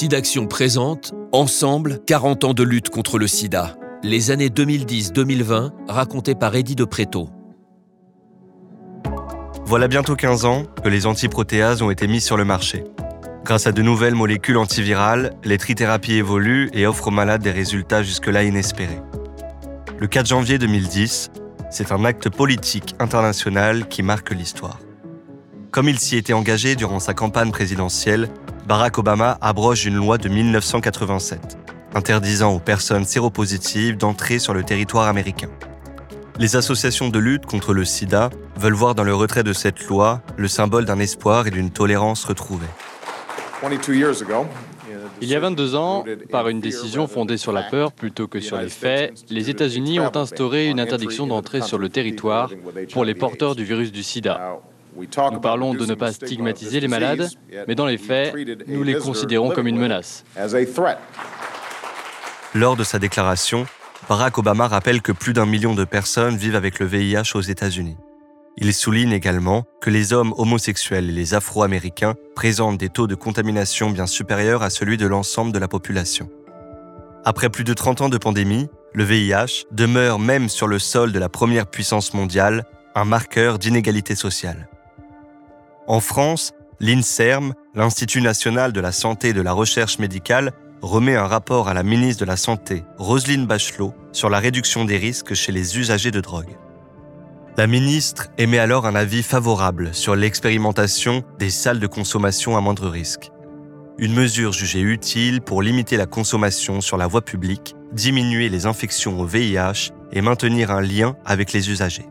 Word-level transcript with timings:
SIDAction 0.00 0.46
présente 0.46 1.12
Ensemble, 1.30 2.00
40 2.06 2.44
ans 2.44 2.54
de 2.54 2.62
lutte 2.62 2.88
contre 2.88 3.18
le 3.18 3.26
sida. 3.26 3.76
Les 4.02 4.30
années 4.30 4.48
2010-2020, 4.48 5.72
racontées 5.88 6.34
par 6.34 6.56
Eddie 6.56 6.74
de 6.74 6.86
Préto. 6.86 7.28
Voilà 9.66 9.88
bientôt 9.88 10.16
15 10.16 10.46
ans 10.46 10.62
que 10.82 10.88
les 10.88 11.04
antiprotéases 11.04 11.82
ont 11.82 11.90
été 11.90 12.06
mis 12.06 12.22
sur 12.22 12.38
le 12.38 12.46
marché. 12.46 12.84
Grâce 13.44 13.66
à 13.66 13.72
de 13.72 13.82
nouvelles 13.82 14.14
molécules 14.14 14.56
antivirales, 14.56 15.34
les 15.44 15.58
trithérapies 15.58 16.14
évoluent 16.14 16.70
et 16.72 16.86
offrent 16.86 17.08
aux 17.08 17.10
malades 17.10 17.42
des 17.42 17.52
résultats 17.52 18.02
jusque-là 18.02 18.44
inespérés. 18.44 19.02
Le 19.98 20.06
4 20.06 20.24
janvier 20.24 20.56
2010, 20.56 21.30
c'est 21.70 21.92
un 21.92 22.06
acte 22.06 22.30
politique 22.30 22.94
international 23.00 23.86
qui 23.86 24.02
marque 24.02 24.30
l'histoire. 24.30 24.78
Comme 25.70 25.88
il 25.88 26.00
s'y 26.00 26.16
était 26.16 26.32
engagé 26.32 26.74
durant 26.74 26.98
sa 26.98 27.14
campagne 27.14 27.52
présidentielle, 27.52 28.28
Barack 28.66 28.98
Obama 28.98 29.38
abroge 29.40 29.86
une 29.86 29.94
loi 29.94 30.18
de 30.18 30.28
1987, 30.28 31.58
interdisant 31.94 32.54
aux 32.54 32.58
personnes 32.58 33.04
séropositives 33.04 33.96
d'entrer 33.96 34.40
sur 34.40 34.52
le 34.52 34.64
territoire 34.64 35.06
américain. 35.06 35.48
Les 36.40 36.56
associations 36.56 37.08
de 37.08 37.18
lutte 37.20 37.46
contre 37.46 37.72
le 37.72 37.84
sida 37.84 38.30
veulent 38.56 38.74
voir 38.74 38.96
dans 38.96 39.04
le 39.04 39.14
retrait 39.14 39.44
de 39.44 39.52
cette 39.52 39.86
loi 39.86 40.22
le 40.36 40.48
symbole 40.48 40.86
d'un 40.86 40.98
espoir 40.98 41.46
et 41.46 41.50
d'une 41.50 41.70
tolérance 41.70 42.24
retrouvée. 42.24 42.66
Il 45.22 45.28
y 45.28 45.34
a 45.36 45.40
22 45.40 45.76
ans, 45.76 46.04
par 46.30 46.48
une 46.48 46.60
décision 46.60 47.06
fondée 47.06 47.36
sur 47.36 47.52
la 47.52 47.62
peur 47.62 47.92
plutôt 47.92 48.26
que 48.26 48.40
sur 48.40 48.58
les 48.58 48.70
faits, 48.70 49.12
les 49.28 49.50
États-Unis 49.50 50.00
ont 50.00 50.16
instauré 50.16 50.68
une 50.68 50.80
interdiction 50.80 51.28
d'entrée 51.28 51.60
sur 51.60 51.78
le 51.78 51.88
territoire 51.88 52.50
pour 52.92 53.04
les 53.04 53.14
porteurs 53.14 53.54
du 53.54 53.64
virus 53.64 53.92
du 53.92 54.02
sida. 54.02 54.60
Nous 54.96 55.40
parlons 55.40 55.74
de 55.74 55.86
ne 55.86 55.94
pas 55.94 56.12
stigmatiser 56.12 56.80
les 56.80 56.88
malades, 56.88 57.28
mais 57.68 57.74
dans 57.74 57.86
les 57.86 57.98
faits, 57.98 58.34
nous 58.66 58.82
les 58.82 58.94
considérons 58.94 59.50
comme 59.50 59.66
une 59.66 59.78
menace. 59.78 60.24
Lors 62.54 62.76
de 62.76 62.84
sa 62.84 62.98
déclaration, 62.98 63.66
Barack 64.08 64.38
Obama 64.38 64.66
rappelle 64.66 65.02
que 65.02 65.12
plus 65.12 65.32
d'un 65.32 65.46
million 65.46 65.74
de 65.74 65.84
personnes 65.84 66.36
vivent 66.36 66.56
avec 66.56 66.80
le 66.80 66.86
VIH 66.86 67.36
aux 67.36 67.40
États-Unis. 67.40 67.96
Il 68.56 68.74
souligne 68.74 69.12
également 69.12 69.64
que 69.80 69.88
les 69.88 70.12
hommes 70.12 70.34
homosexuels 70.36 71.08
et 71.08 71.12
les 71.12 71.34
Afro-Américains 71.34 72.14
présentent 72.34 72.78
des 72.78 72.88
taux 72.88 73.06
de 73.06 73.14
contamination 73.14 73.90
bien 73.90 74.06
supérieurs 74.06 74.62
à 74.62 74.70
celui 74.70 74.96
de 74.96 75.06
l'ensemble 75.06 75.52
de 75.52 75.58
la 75.58 75.68
population. 75.68 76.28
Après 77.24 77.48
plus 77.48 77.64
de 77.64 77.72
30 77.72 78.00
ans 78.00 78.08
de 78.08 78.18
pandémie, 78.18 78.68
le 78.92 79.04
VIH 79.04 79.66
demeure 79.70 80.18
même 80.18 80.48
sur 80.48 80.66
le 80.66 80.78
sol 80.78 81.12
de 81.12 81.18
la 81.18 81.28
première 81.28 81.66
puissance 81.66 82.12
mondiale 82.12 82.64
un 82.94 83.04
marqueur 83.04 83.58
d'inégalité 83.58 84.16
sociale. 84.16 84.68
En 85.90 85.98
France, 85.98 86.52
l'INSERM, 86.78 87.52
l'Institut 87.74 88.22
national 88.22 88.72
de 88.72 88.80
la 88.80 88.92
santé 88.92 89.30
et 89.30 89.32
de 89.32 89.42
la 89.42 89.52
recherche 89.52 89.98
médicale, 89.98 90.52
remet 90.82 91.16
un 91.16 91.26
rapport 91.26 91.66
à 91.66 91.74
la 91.74 91.82
ministre 91.82 92.20
de 92.20 92.30
la 92.30 92.36
Santé, 92.36 92.84
Roselyne 92.96 93.44
Bachelot, 93.44 93.92
sur 94.12 94.30
la 94.30 94.38
réduction 94.38 94.84
des 94.84 94.98
risques 94.98 95.34
chez 95.34 95.50
les 95.50 95.80
usagers 95.80 96.12
de 96.12 96.20
drogue. 96.20 96.56
La 97.56 97.66
ministre 97.66 98.28
émet 98.38 98.60
alors 98.60 98.86
un 98.86 98.94
avis 98.94 99.24
favorable 99.24 99.92
sur 99.92 100.14
l'expérimentation 100.14 101.24
des 101.40 101.50
salles 101.50 101.80
de 101.80 101.88
consommation 101.88 102.56
à 102.56 102.60
moindre 102.60 102.88
risque. 102.88 103.32
Une 103.98 104.14
mesure 104.14 104.52
jugée 104.52 104.82
utile 104.82 105.40
pour 105.40 105.60
limiter 105.60 105.96
la 105.96 106.06
consommation 106.06 106.80
sur 106.80 106.98
la 106.98 107.08
voie 107.08 107.22
publique, 107.22 107.74
diminuer 107.90 108.48
les 108.48 108.66
infections 108.66 109.18
au 109.18 109.24
VIH 109.24 109.90
et 110.12 110.20
maintenir 110.20 110.70
un 110.70 110.82
lien 110.82 111.16
avec 111.24 111.52
les 111.52 111.68
usagers. 111.68 112.06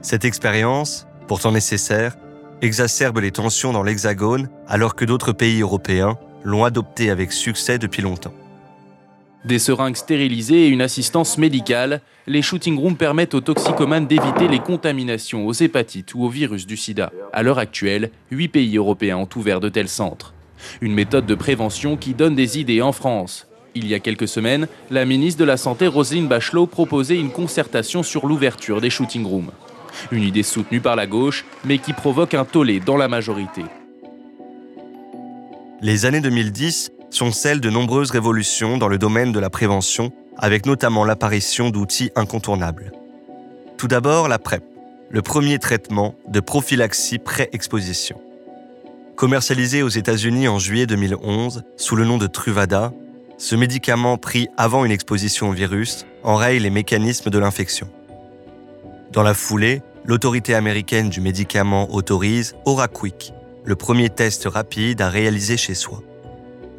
Cette 0.00 0.24
expérience, 0.24 1.06
pourtant 1.28 1.52
nécessaire, 1.52 2.16
exacerbe 2.64 3.18
les 3.18 3.30
tensions 3.30 3.72
dans 3.72 3.82
l'Hexagone 3.82 4.48
alors 4.66 4.94
que 4.94 5.04
d'autres 5.04 5.32
pays 5.32 5.60
européens 5.60 6.18
l'ont 6.42 6.64
adopté 6.64 7.10
avec 7.10 7.32
succès 7.32 7.78
depuis 7.78 8.02
longtemps. 8.02 8.34
Des 9.44 9.58
seringues 9.58 9.96
stérilisées 9.96 10.66
et 10.66 10.68
une 10.68 10.80
assistance 10.80 11.36
médicale, 11.36 12.00
les 12.26 12.40
shooting 12.40 12.78
rooms 12.78 12.96
permettent 12.96 13.34
aux 13.34 13.42
toxicomanes 13.42 14.06
d'éviter 14.06 14.48
les 14.48 14.58
contaminations 14.58 15.46
aux 15.46 15.52
hépatites 15.52 16.14
ou 16.14 16.24
au 16.24 16.30
virus 16.30 16.66
du 16.66 16.78
sida. 16.78 17.12
À 17.34 17.42
l'heure 17.42 17.58
actuelle, 17.58 18.10
huit 18.30 18.48
pays 18.48 18.78
européens 18.78 19.18
ont 19.18 19.28
ouvert 19.36 19.60
de 19.60 19.68
tels 19.68 19.88
centres. 19.88 20.32
Une 20.80 20.94
méthode 20.94 21.26
de 21.26 21.34
prévention 21.34 21.98
qui 21.98 22.14
donne 22.14 22.34
des 22.34 22.58
idées 22.58 22.80
en 22.80 22.92
France. 22.92 23.46
Il 23.74 23.86
y 23.86 23.92
a 23.92 24.00
quelques 24.00 24.28
semaines, 24.28 24.66
la 24.90 25.04
ministre 25.04 25.40
de 25.40 25.44
la 25.44 25.58
Santé 25.58 25.88
Roselyne 25.88 26.28
Bachelot 26.28 26.66
proposait 26.66 27.18
une 27.18 27.30
concertation 27.30 28.02
sur 28.02 28.26
l'ouverture 28.26 28.80
des 28.80 28.88
shooting 28.88 29.26
rooms. 29.26 29.50
Une 30.10 30.22
idée 30.22 30.42
soutenue 30.42 30.80
par 30.80 30.96
la 30.96 31.06
gauche, 31.06 31.44
mais 31.64 31.78
qui 31.78 31.92
provoque 31.92 32.34
un 32.34 32.44
tollé 32.44 32.80
dans 32.80 32.96
la 32.96 33.08
majorité. 33.08 33.62
Les 35.80 36.06
années 36.06 36.20
2010 36.20 36.92
sont 37.10 37.30
celles 37.30 37.60
de 37.60 37.70
nombreuses 37.70 38.10
révolutions 38.10 38.78
dans 38.78 38.88
le 38.88 38.98
domaine 38.98 39.32
de 39.32 39.38
la 39.38 39.50
prévention, 39.50 40.12
avec 40.38 40.66
notamment 40.66 41.04
l'apparition 41.04 41.70
d'outils 41.70 42.10
incontournables. 42.16 42.92
Tout 43.76 43.88
d'abord, 43.88 44.28
la 44.28 44.38
PrEP, 44.38 44.64
le 45.10 45.22
premier 45.22 45.58
traitement 45.58 46.14
de 46.28 46.40
prophylaxie 46.40 47.18
pré-exposition. 47.18 48.20
Commercialisé 49.16 49.82
aux 49.82 49.88
États-Unis 49.88 50.48
en 50.48 50.58
juillet 50.58 50.86
2011 50.86 51.62
sous 51.76 51.94
le 51.94 52.04
nom 52.04 52.18
de 52.18 52.26
Truvada, 52.26 52.92
ce 53.36 53.54
médicament 53.54 54.16
pris 54.16 54.48
avant 54.56 54.84
une 54.84 54.90
exposition 54.90 55.50
au 55.50 55.52
virus 55.52 56.06
enraye 56.22 56.58
les 56.58 56.70
mécanismes 56.70 57.30
de 57.30 57.38
l'infection. 57.38 57.88
Dans 59.14 59.22
la 59.22 59.32
foulée, 59.32 59.80
l'autorité 60.04 60.56
américaine 60.56 61.08
du 61.08 61.20
médicament 61.20 61.94
autorise 61.94 62.56
OraQuick, 62.64 63.32
le 63.64 63.76
premier 63.76 64.10
test 64.10 64.48
rapide 64.52 65.00
à 65.00 65.08
réaliser 65.08 65.56
chez 65.56 65.74
soi. 65.74 66.02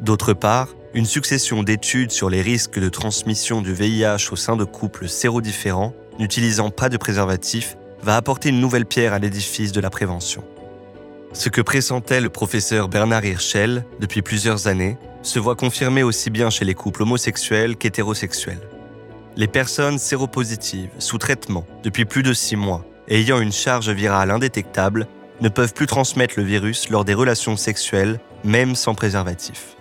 D'autre 0.02 0.34
part, 0.34 0.68
une 0.92 1.06
succession 1.06 1.62
d'études 1.62 2.10
sur 2.10 2.28
les 2.28 2.42
risques 2.42 2.78
de 2.78 2.90
transmission 2.90 3.62
du 3.62 3.72
VIH 3.72 4.28
au 4.32 4.36
sein 4.36 4.54
de 4.54 4.64
couples 4.64 5.08
sérodifférents 5.08 5.94
n'utilisant 6.18 6.68
pas 6.68 6.90
de 6.90 6.98
préservatif 6.98 7.78
va 8.02 8.16
apporter 8.16 8.50
une 8.50 8.60
nouvelle 8.60 8.84
pierre 8.84 9.14
à 9.14 9.18
l'édifice 9.18 9.72
de 9.72 9.80
la 9.80 9.88
prévention. 9.88 10.44
Ce 11.32 11.48
que 11.48 11.62
pressentait 11.62 12.20
le 12.20 12.28
professeur 12.28 12.90
Bernard 12.90 13.24
Hirschel 13.24 13.86
depuis 13.98 14.20
plusieurs 14.20 14.66
années 14.66 14.98
se 15.22 15.38
voit 15.38 15.56
confirmé 15.56 16.02
aussi 16.02 16.28
bien 16.28 16.50
chez 16.50 16.66
les 16.66 16.74
couples 16.74 17.02
homosexuels 17.02 17.76
qu'hétérosexuels 17.76 18.60
les 19.36 19.46
personnes 19.46 19.98
séropositives 19.98 20.90
sous 20.98 21.18
traitement 21.18 21.66
depuis 21.82 22.06
plus 22.06 22.22
de 22.22 22.32
six 22.32 22.56
mois 22.56 22.84
ayant 23.08 23.40
une 23.40 23.52
charge 23.52 23.90
virale 23.90 24.30
indétectable 24.30 25.06
ne 25.40 25.48
peuvent 25.48 25.74
plus 25.74 25.86
transmettre 25.86 26.34
le 26.38 26.44
virus 26.44 26.88
lors 26.88 27.04
des 27.04 27.14
relations 27.14 27.56
sexuelles, 27.56 28.18
même 28.44 28.74
sans 28.74 28.94
préservatif. 28.94 29.75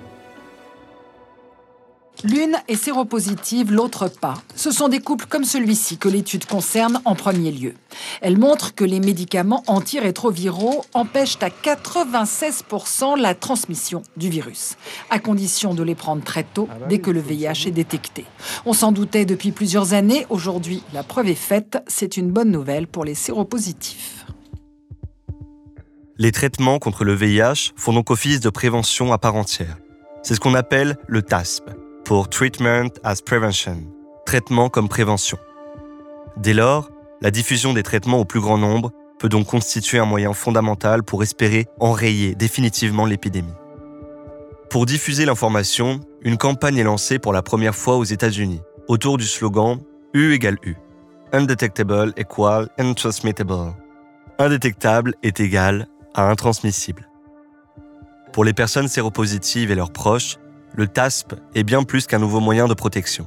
L'une 2.24 2.56
est 2.68 2.76
séropositive, 2.76 3.72
l'autre 3.72 4.08
pas. 4.08 4.36
Ce 4.56 4.72
sont 4.72 4.88
des 4.88 5.00
couples 5.00 5.26
comme 5.28 5.44
celui-ci 5.44 5.98
que 5.98 6.08
l'étude 6.08 6.46
concerne 6.46 7.02
en 7.06 7.14
premier 7.14 7.52
lieu. 7.52 7.74
Elle 8.22 8.38
montre 8.38 8.74
que 8.74 8.84
les 8.84 9.00
médicaments 9.00 9.64
antirétroviraux 9.68 10.86
empêchent 10.94 11.38
à 11.42 11.50
96% 11.50 13.20
la 13.20 13.36
transmission 13.36 14.02
du 14.18 14.30
virus, 14.30 14.78
à 15.09 15.20
condition 15.20 15.74
de 15.74 15.84
les 15.84 15.96
prendre 15.96 16.24
très 16.24 16.44
tôt, 16.44 16.70
dès 16.90 17.00
que 17.00 17.12
le 17.12 17.20
VIH 17.20 17.68
est 17.68 17.72
détecté. 17.72 18.25
On 18.66 18.74
s'en 18.74 18.92
doutait 18.92 19.25
depuis 19.25 19.52
plusieurs 19.52 19.94
années. 19.94 20.25
Aujourd'hui, 20.30 20.81
la 20.94 21.04
preuve 21.04 21.30
est 21.30 21.36
faite. 21.36 21.78
C'est 21.88 22.18
une 22.18 22.31
bonne 22.31 22.50
nouvelle 22.50 22.88
pour 22.88 23.04
les 23.04 23.16
séropositifs. 23.16 24.25
Les 26.18 26.31
traitements 26.31 26.80
contre 26.80 27.04
le 27.04 27.14
VIH 27.14 27.74
font 27.75 27.92
donc 27.92 28.09
office 28.09 28.40
de 28.40 28.50
prévention 28.50 29.12
à 29.12 29.18
part 29.18 29.36
entière. 29.36 29.78
C'est 30.24 30.34
ce 30.34 30.40
qu'on 30.40 30.56
appelle 30.56 30.98
le 31.08 31.22
TASP, 31.22 31.70
pour 32.06 32.30
Treatment 32.30 32.90
as 33.04 33.20
Prevention, 33.20 33.84
traitement 34.28 34.70
comme 34.70 34.88
prévention. 34.88 35.40
Dès 36.38 36.54
lors, 36.54 36.92
la 37.20 37.32
diffusion 37.32 37.74
des 37.74 37.82
traitements 37.82 38.20
au 38.20 38.26
plus 38.26 38.40
grand 38.40 38.60
nombre 38.60 38.92
peut 39.18 39.28
donc 39.28 39.48
constituer 39.48 39.98
un 39.98 40.06
moyen 40.06 40.32
fondamental 40.34 41.02
pour 41.02 41.24
espérer 41.24 41.66
enrayer 41.80 42.36
définitivement 42.36 43.08
l'épidémie. 43.08 43.56
Pour 44.70 44.86
diffuser 44.86 45.26
l'information, 45.26 46.00
une 46.22 46.38
campagne 46.38 46.78
est 46.78 46.84
lancée 46.84 47.18
pour 47.18 47.34
la 47.34 47.42
première 47.42 47.75
fois 47.75 47.98
aux 47.98 48.04
États-Unis, 48.04 48.62
autour 48.88 49.18
du 49.18 49.25
slogan 49.25 49.80
U 50.13 50.31
égale 50.34 50.60
U. 50.63 50.75
Undetectable 51.34 52.13
equal 52.18 52.69
untransmittable. 52.78 53.74
Indétectable 54.38 55.16
est 55.24 55.40
égal 55.40 55.88
à 56.13 56.30
intransmissible. 56.30 57.10
Pour 58.31 58.44
les 58.44 58.54
personnes 58.54 58.90
séropositives 58.90 59.72
et 59.72 59.75
leurs 59.75 59.92
proches, 59.92 60.38
le 60.77 60.88
TASP 60.88 61.36
est 61.54 61.63
bien 61.63 61.83
plus 61.83 62.07
qu'un 62.07 62.19
nouveau 62.19 62.39
moyen 62.39 62.68
de 62.68 62.74
protection. 62.74 63.25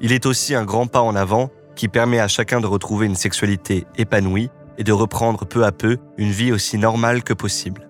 Il 0.00 0.12
est 0.12 0.26
aussi 0.26 0.54
un 0.54 0.64
grand 0.64 0.86
pas 0.86 1.02
en 1.02 1.14
avant 1.14 1.50
qui 1.76 1.88
permet 1.88 2.20
à 2.20 2.28
chacun 2.28 2.60
de 2.60 2.66
retrouver 2.66 3.06
une 3.06 3.14
sexualité 3.14 3.86
épanouie 3.96 4.50
et 4.78 4.84
de 4.84 4.92
reprendre 4.92 5.46
peu 5.46 5.64
à 5.64 5.72
peu 5.72 5.98
une 6.16 6.30
vie 6.30 6.52
aussi 6.52 6.78
normale 6.78 7.22
que 7.22 7.32
possible. 7.32 7.88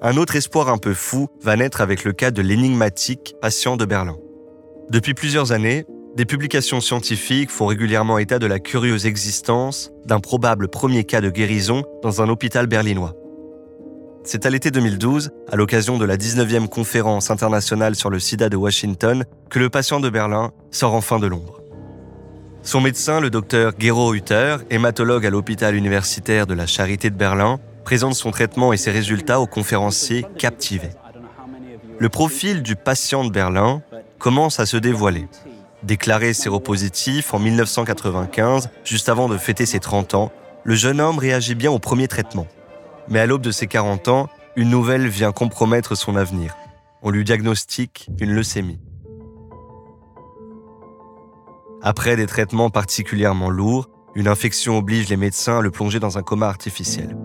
Un 0.00 0.16
autre 0.16 0.36
espoir 0.36 0.68
un 0.68 0.78
peu 0.78 0.94
fou 0.94 1.26
va 1.42 1.56
naître 1.56 1.80
avec 1.80 2.04
le 2.04 2.12
cas 2.12 2.30
de 2.30 2.40
l'énigmatique 2.40 3.34
patient 3.40 3.76
de 3.76 3.84
Berlin. 3.84 4.16
Depuis 4.90 5.14
plusieurs 5.14 5.50
années, 5.50 5.86
des 6.16 6.24
publications 6.24 6.80
scientifiques 6.80 7.50
font 7.50 7.66
régulièrement 7.66 8.18
état 8.18 8.38
de 8.38 8.46
la 8.46 8.60
curieuse 8.60 9.06
existence 9.06 9.90
d'un 10.04 10.20
probable 10.20 10.68
premier 10.68 11.04
cas 11.04 11.20
de 11.20 11.30
guérison 11.30 11.82
dans 12.02 12.22
un 12.22 12.28
hôpital 12.28 12.66
berlinois. 12.66 13.14
C'est 14.30 14.44
à 14.44 14.50
l'été 14.50 14.70
2012, 14.70 15.30
à 15.50 15.56
l'occasion 15.56 15.96
de 15.96 16.04
la 16.04 16.18
19e 16.18 16.68
conférence 16.68 17.30
internationale 17.30 17.94
sur 17.94 18.10
le 18.10 18.18
sida 18.18 18.50
de 18.50 18.58
Washington, 18.58 19.24
que 19.48 19.58
le 19.58 19.70
patient 19.70 20.00
de 20.00 20.10
Berlin 20.10 20.52
sort 20.70 20.92
enfin 20.92 21.18
de 21.18 21.26
l'ombre. 21.26 21.62
Son 22.62 22.82
médecin, 22.82 23.20
le 23.20 23.30
docteur 23.30 23.72
Gero 23.78 24.12
Hutter, 24.12 24.56
hématologue 24.68 25.24
à 25.24 25.30
l'hôpital 25.30 25.74
universitaire 25.74 26.46
de 26.46 26.52
la 26.52 26.66
Charité 26.66 27.08
de 27.08 27.16
Berlin, 27.16 27.58
présente 27.84 28.16
son 28.16 28.30
traitement 28.30 28.74
et 28.74 28.76
ses 28.76 28.90
résultats 28.90 29.40
aux 29.40 29.46
conférenciers 29.46 30.26
captivés. 30.36 30.90
Le 31.98 32.10
profil 32.10 32.62
du 32.62 32.76
patient 32.76 33.24
de 33.24 33.30
Berlin 33.30 33.80
commence 34.18 34.60
à 34.60 34.66
se 34.66 34.76
dévoiler. 34.76 35.26
Déclaré 35.84 36.34
séropositif 36.34 37.32
en 37.32 37.38
1995, 37.38 38.68
juste 38.84 39.08
avant 39.08 39.30
de 39.30 39.38
fêter 39.38 39.64
ses 39.64 39.80
30 39.80 40.12
ans, 40.12 40.32
le 40.64 40.74
jeune 40.74 41.00
homme 41.00 41.18
réagit 41.18 41.54
bien 41.54 41.70
au 41.70 41.78
premier 41.78 42.08
traitement. 42.08 42.46
Mais 43.10 43.20
à 43.20 43.26
l'aube 43.26 43.42
de 43.42 43.50
ses 43.50 43.66
40 43.66 44.08
ans, 44.08 44.28
une 44.56 44.70
nouvelle 44.70 45.08
vient 45.08 45.32
compromettre 45.32 45.94
son 45.94 46.16
avenir. 46.16 46.56
On 47.02 47.10
lui 47.10 47.24
diagnostique 47.24 48.08
une 48.20 48.32
leucémie. 48.32 48.80
Après 51.80 52.16
des 52.16 52.26
traitements 52.26 52.70
particulièrement 52.70 53.50
lourds, 53.50 53.88
une 54.14 54.26
infection 54.26 54.76
oblige 54.76 55.08
les 55.08 55.16
médecins 55.16 55.58
à 55.58 55.62
le 55.62 55.70
plonger 55.70 56.00
dans 56.00 56.18
un 56.18 56.22
coma 56.22 56.48
artificiel. 56.48 57.16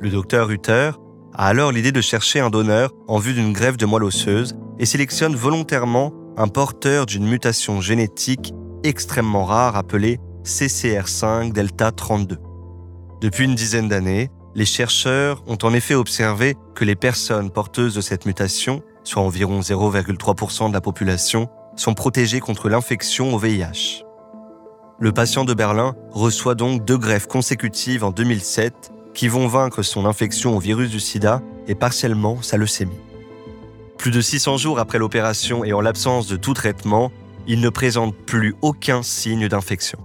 Le 0.00 0.10
docteur 0.10 0.50
Hutter 0.50 0.92
a 1.34 1.46
alors 1.46 1.70
l'idée 1.70 1.92
de 1.92 2.00
chercher 2.00 2.40
un 2.40 2.50
donneur 2.50 2.92
en 3.08 3.18
vue 3.18 3.34
d'une 3.34 3.52
grève 3.52 3.76
de 3.76 3.86
moelle 3.86 4.04
osseuse 4.04 4.56
et 4.78 4.86
sélectionne 4.86 5.36
volontairement 5.36 6.12
un 6.36 6.48
porteur 6.48 7.06
d'une 7.06 7.26
mutation 7.26 7.80
génétique 7.80 8.54
extrêmement 8.82 9.44
rare 9.44 9.76
appelée 9.76 10.18
CCR5 10.44 11.52
delta 11.52 11.92
32. 11.92 12.38
Depuis 13.20 13.44
une 13.44 13.54
dizaine 13.54 13.88
d'années, 13.88 14.30
les 14.54 14.64
chercheurs 14.64 15.42
ont 15.46 15.58
en 15.62 15.74
effet 15.74 15.94
observé 15.94 16.56
que 16.74 16.84
les 16.84 16.94
personnes 16.94 17.50
porteuses 17.50 17.94
de 17.94 18.00
cette 18.00 18.26
mutation, 18.26 18.82
soit 19.02 19.22
environ 19.22 19.60
0,3% 19.60 20.68
de 20.68 20.72
la 20.72 20.80
population, 20.80 21.48
sont 21.76 21.94
protégées 21.94 22.40
contre 22.40 22.68
l'infection 22.68 23.34
au 23.34 23.38
VIH. 23.38 24.04
Le 25.00 25.12
patient 25.12 25.44
de 25.44 25.54
Berlin 25.54 25.96
reçoit 26.12 26.54
donc 26.54 26.84
deux 26.84 26.98
greffes 26.98 27.26
consécutives 27.26 28.04
en 28.04 28.12
2007 28.12 28.92
qui 29.12 29.26
vont 29.26 29.48
vaincre 29.48 29.82
son 29.82 30.06
infection 30.06 30.56
au 30.56 30.60
virus 30.60 30.90
du 30.90 31.00
sida 31.00 31.42
et 31.66 31.74
partiellement 31.74 32.40
sa 32.42 32.56
leucémie. 32.56 33.00
Plus 33.98 34.12
de 34.12 34.20
600 34.20 34.58
jours 34.58 34.78
après 34.78 34.98
l'opération 34.98 35.64
et 35.64 35.72
en 35.72 35.80
l'absence 35.80 36.28
de 36.28 36.36
tout 36.36 36.54
traitement, 36.54 37.10
il 37.46 37.60
ne 37.60 37.68
présente 37.68 38.14
plus 38.14 38.54
aucun 38.62 39.02
signe 39.02 39.48
d'infection. 39.48 39.98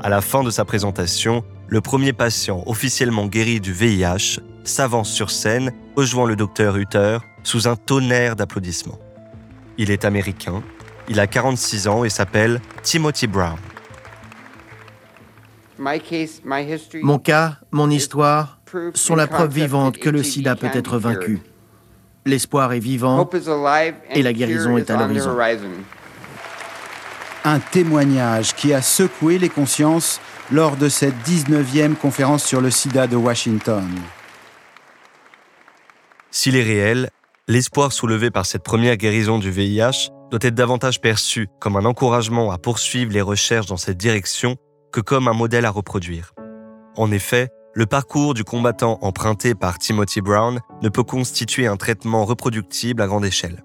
À 0.00 0.08
la 0.08 0.20
fin 0.20 0.44
de 0.44 0.50
sa 0.50 0.64
présentation, 0.64 1.42
le 1.68 1.80
premier 1.80 2.12
patient 2.12 2.62
officiellement 2.66 3.26
guéri 3.26 3.60
du 3.60 3.72
VIH 3.72 4.40
s'avance 4.64 5.10
sur 5.10 5.30
scène, 5.30 5.72
rejoint 5.96 6.26
le 6.26 6.36
docteur 6.36 6.76
Hutter 6.76 7.18
sous 7.42 7.68
un 7.68 7.76
tonnerre 7.76 8.36
d'applaudissements. 8.36 8.98
Il 9.78 9.90
est 9.90 10.04
américain, 10.04 10.62
il 11.08 11.20
a 11.20 11.26
46 11.26 11.88
ans 11.88 12.04
et 12.04 12.08
s'appelle 12.08 12.60
Timothy 12.82 13.26
Brown. 13.26 13.58
Mon 17.02 17.18
cas, 17.18 17.58
mon 17.70 17.90
histoire 17.90 18.60
sont 18.94 19.14
la 19.14 19.26
preuve 19.26 19.52
vivante 19.52 19.98
que 19.98 20.08
le 20.08 20.22
sida 20.22 20.56
peut 20.56 20.70
être 20.72 20.98
vaincu. 20.98 21.40
L'espoir 22.24 22.72
est 22.72 22.80
vivant 22.80 23.28
et 24.10 24.22
la 24.22 24.32
guérison 24.32 24.78
est 24.78 24.90
à 24.90 24.96
l'horizon. 24.96 25.36
Un 27.44 27.60
témoignage 27.60 28.54
qui 28.54 28.72
a 28.72 28.82
secoué 28.82 29.38
les 29.38 29.48
consciences 29.48 30.20
lors 30.52 30.76
de 30.76 30.88
cette 30.88 31.16
19e 31.26 31.94
conférence 31.94 32.44
sur 32.44 32.60
le 32.60 32.70
sida 32.70 33.06
de 33.06 33.16
Washington. 33.16 33.88
S'il 36.30 36.56
est 36.56 36.62
réel, 36.62 37.10
l'espoir 37.48 37.92
soulevé 37.92 38.30
par 38.30 38.46
cette 38.46 38.62
première 38.62 38.96
guérison 38.96 39.38
du 39.38 39.50
VIH 39.50 40.10
doit 40.30 40.40
être 40.42 40.54
davantage 40.54 41.00
perçu 41.00 41.48
comme 41.60 41.76
un 41.76 41.84
encouragement 41.84 42.50
à 42.50 42.58
poursuivre 42.58 43.12
les 43.12 43.22
recherches 43.22 43.66
dans 43.66 43.76
cette 43.76 43.96
direction 43.96 44.56
que 44.92 45.00
comme 45.00 45.28
un 45.28 45.32
modèle 45.32 45.64
à 45.64 45.70
reproduire. 45.70 46.32
En 46.96 47.10
effet, 47.10 47.48
le 47.74 47.86
parcours 47.86 48.34
du 48.34 48.44
combattant 48.44 48.98
emprunté 49.02 49.54
par 49.54 49.78
Timothy 49.78 50.20
Brown 50.20 50.60
ne 50.82 50.88
peut 50.88 51.02
constituer 51.02 51.66
un 51.66 51.76
traitement 51.76 52.24
reproductible 52.24 53.02
à 53.02 53.06
grande 53.06 53.24
échelle. 53.24 53.64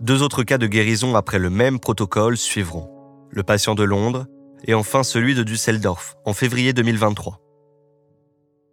Deux 0.00 0.22
autres 0.22 0.44
cas 0.44 0.58
de 0.58 0.66
guérison 0.66 1.16
après 1.16 1.38
le 1.38 1.50
même 1.50 1.80
protocole 1.80 2.36
suivront. 2.36 2.88
Le 3.30 3.42
patient 3.42 3.74
de 3.74 3.82
Londres 3.82 4.26
et 4.64 4.74
enfin 4.74 5.02
celui 5.02 5.34
de 5.34 5.42
Düsseldorf 5.42 6.16
en 6.24 6.32
février 6.32 6.72
2023. 6.72 7.40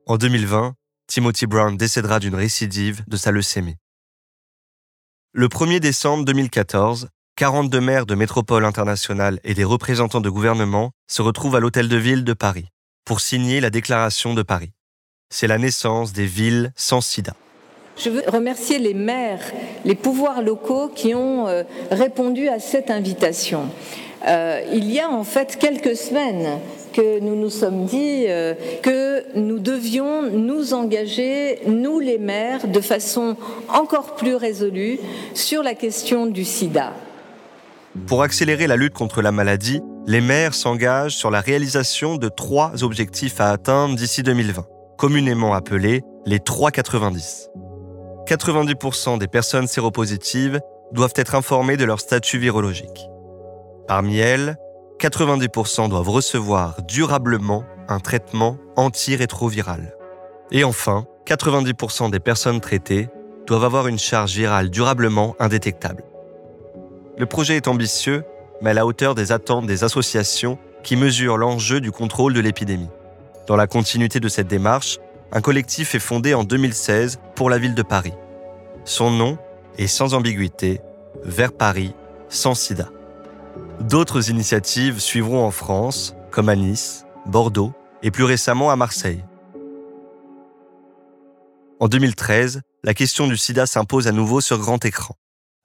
En 0.07 0.17
2020, 0.17 0.73
Timothy 1.07 1.45
Brown 1.45 1.77
décédera 1.77 2.19
d'une 2.19 2.35
récidive 2.35 3.03
de 3.07 3.17
sa 3.17 3.31
leucémie. 3.31 3.75
Le 5.33 5.47
1er 5.47 5.79
décembre 5.79 6.25
2014, 6.25 7.09
42 7.35 7.81
maires 7.81 8.05
de 8.05 8.15
métropole 8.15 8.65
internationale 8.65 9.39
et 9.43 9.53
des 9.53 9.63
représentants 9.63 10.21
de 10.21 10.29
gouvernement 10.29 10.91
se 11.07 11.21
retrouvent 11.21 11.55
à 11.55 11.59
l'Hôtel 11.59 11.89
de 11.89 11.97
Ville 11.97 12.23
de 12.23 12.33
Paris 12.33 12.69
pour 13.03 13.19
signer 13.19 13.59
la 13.59 13.69
déclaration 13.69 14.33
de 14.33 14.41
Paris. 14.41 14.71
C'est 15.29 15.47
la 15.47 15.57
naissance 15.57 16.13
des 16.13 16.25
villes 16.25 16.71
sans 16.75 17.01
sida. 17.01 17.33
Je 17.97 18.09
veux 18.09 18.23
remercier 18.27 18.77
les 18.77 18.93
maires, 18.93 19.41
les 19.85 19.95
pouvoirs 19.95 20.41
locaux 20.41 20.89
qui 20.89 21.13
ont 21.13 21.47
euh, 21.47 21.63
répondu 21.91 22.47
à 22.49 22.59
cette 22.59 22.89
invitation. 22.89 23.69
Euh, 24.27 24.61
il 24.73 24.91
y 24.91 24.99
a 24.99 25.09
en 25.09 25.23
fait 25.23 25.57
quelques 25.59 25.95
semaines 25.95 26.59
que 26.93 27.19
nous 27.19 27.35
nous 27.35 27.51
sommes 27.51 27.85
dit 27.85 28.25
euh, 28.27 28.55
que 28.81 29.23
nous 29.37 29.59
devions 29.59 30.23
nous 30.23 30.73
engager, 30.73 31.59
nous 31.67 31.99
les 31.99 32.17
maires, 32.17 32.67
de 32.67 32.81
façon 32.81 33.37
encore 33.69 34.15
plus 34.15 34.35
résolue 34.35 34.99
sur 35.35 35.61
la 35.61 35.75
question 35.75 36.25
du 36.25 36.43
sida. 36.43 36.93
Pour 38.07 38.23
accélérer 38.23 38.65
la 38.65 38.77
lutte 38.77 38.93
contre 38.93 39.21
la 39.21 39.31
maladie, 39.31 39.81
les 40.07 40.21
maires 40.21 40.53
s'engagent 40.53 41.15
sur 41.15 41.29
la 41.29 41.41
réalisation 41.41 42.17
de 42.17 42.27
trois 42.27 42.83
objectifs 42.83 43.39
à 43.39 43.51
atteindre 43.51 43.95
d'ici 43.95 44.23
2020, 44.23 44.65
communément 44.97 45.53
appelés 45.53 46.01
les 46.25 46.39
390. 46.39 47.49
90% 48.27 49.19
des 49.19 49.27
personnes 49.27 49.67
séropositives 49.67 50.59
doivent 50.93 51.13
être 51.15 51.35
informées 51.35 51.77
de 51.77 51.85
leur 51.85 51.99
statut 51.99 52.39
virologique. 52.39 53.07
Parmi 53.87 54.17
elles, 54.17 54.57
90% 54.99 55.89
doivent 55.89 56.09
recevoir 56.09 56.81
durablement 56.83 57.63
un 57.87 57.99
traitement 57.99 58.57
antirétroviral. 58.75 59.95
Et 60.51 60.63
enfin, 60.63 61.05
90% 61.27 62.09
des 62.09 62.19
personnes 62.19 62.61
traitées 62.61 63.09
doivent 63.45 63.65
avoir 63.65 63.87
une 63.87 63.99
charge 63.99 64.35
virale 64.35 64.69
durablement 64.69 65.35
indétectable. 65.39 66.03
Le 67.17 67.25
projet 67.25 67.55
est 67.55 67.67
ambitieux, 67.67 68.23
mais 68.61 68.71
à 68.71 68.73
la 68.73 68.85
hauteur 68.85 69.15
des 69.15 69.31
attentes 69.31 69.67
des 69.67 69.83
associations 69.83 70.57
qui 70.83 70.95
mesurent 70.95 71.37
l'enjeu 71.37 71.79
du 71.79 71.91
contrôle 71.91 72.33
de 72.33 72.39
l'épidémie. 72.39 72.89
Dans 73.47 73.55
la 73.55 73.67
continuité 73.67 74.19
de 74.19 74.27
cette 74.27 74.47
démarche, 74.47 74.97
un 75.31 75.41
collectif 75.41 75.95
est 75.95 75.99
fondé 75.99 76.33
en 76.33 76.43
2016 76.43 77.19
pour 77.35 77.49
la 77.49 77.57
ville 77.57 77.75
de 77.75 77.83
Paris. 77.83 78.13
Son 78.83 79.11
nom 79.11 79.37
est 79.77 79.87
sans 79.87 80.13
ambiguïté 80.13 80.81
Vers 81.23 81.53
Paris, 81.53 81.93
sans 82.29 82.53
sida. 82.53 82.89
D'autres 83.81 84.29
initiatives 84.29 84.99
suivront 84.99 85.45
en 85.45 85.51
France, 85.51 86.15
comme 86.31 86.49
à 86.49 86.55
Nice, 86.55 87.05
Bordeaux 87.25 87.73
et 88.01 88.11
plus 88.11 88.23
récemment 88.23 88.71
à 88.71 88.75
Marseille. 88.75 89.23
En 91.79 91.87
2013, 91.87 92.61
la 92.83 92.93
question 92.93 93.27
du 93.27 93.35
sida 93.35 93.65
s'impose 93.65 94.07
à 94.07 94.11
nouveau 94.11 94.39
sur 94.39 94.59
grand 94.59 94.83
écran. 94.85 95.15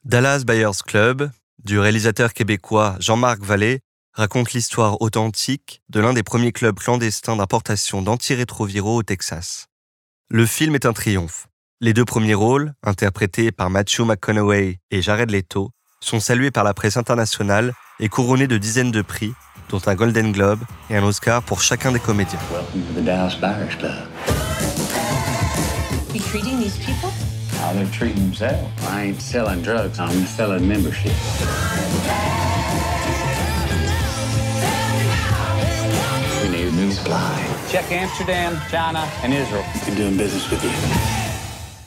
Dallas 0.05 0.43
Buyers 0.45 0.83
Club, 0.85 1.31
du 1.65 1.79
réalisateur 1.79 2.33
québécois 2.33 2.97
Jean-Marc 2.99 3.43
Vallée, 3.43 3.81
raconte 4.13 4.53
l'histoire 4.53 5.01
authentique 5.01 5.83
de 5.89 6.01
l'un 6.01 6.13
des 6.13 6.25
premiers 6.25 6.53
clubs 6.53 6.79
clandestins 6.79 7.37
d'importation 7.37 8.03
d'antirétroviraux 8.03 8.97
au 8.97 9.03
Texas. 9.03 9.67
Le 10.29 10.47
film 10.47 10.75
est 10.75 10.87
un 10.87 10.93
triomphe. 10.93 11.47
Les 11.81 11.95
deux 11.95 12.05
premiers 12.05 12.35
rôles, 12.35 12.75
interprétés 12.83 13.53
par 13.53 13.71
Matthew 13.71 14.01
McConaughey 14.01 14.81
et 14.91 15.01
Jared 15.03 15.31
Leto, 15.31 15.71
sont 16.01 16.21
salués 16.21 16.51
par 16.51 16.65
la 16.65 16.75
presse 16.75 16.97
internationale 16.97 17.73
et 18.01 18.09
couronné 18.09 18.49
de 18.49 18.59
dizaines 18.59 18.91
de 18.91 19.03
prix, 19.03 19.33
dont 19.69 19.81
un 19.87 19.95
Golden 19.95 20.33
Globe 20.33 20.61
et 20.89 20.97
un 20.97 21.05
Oscar 21.05 21.43
pour 21.43 21.63
chacun 21.63 21.93
des 21.93 22.01
comédiens. 22.01 22.41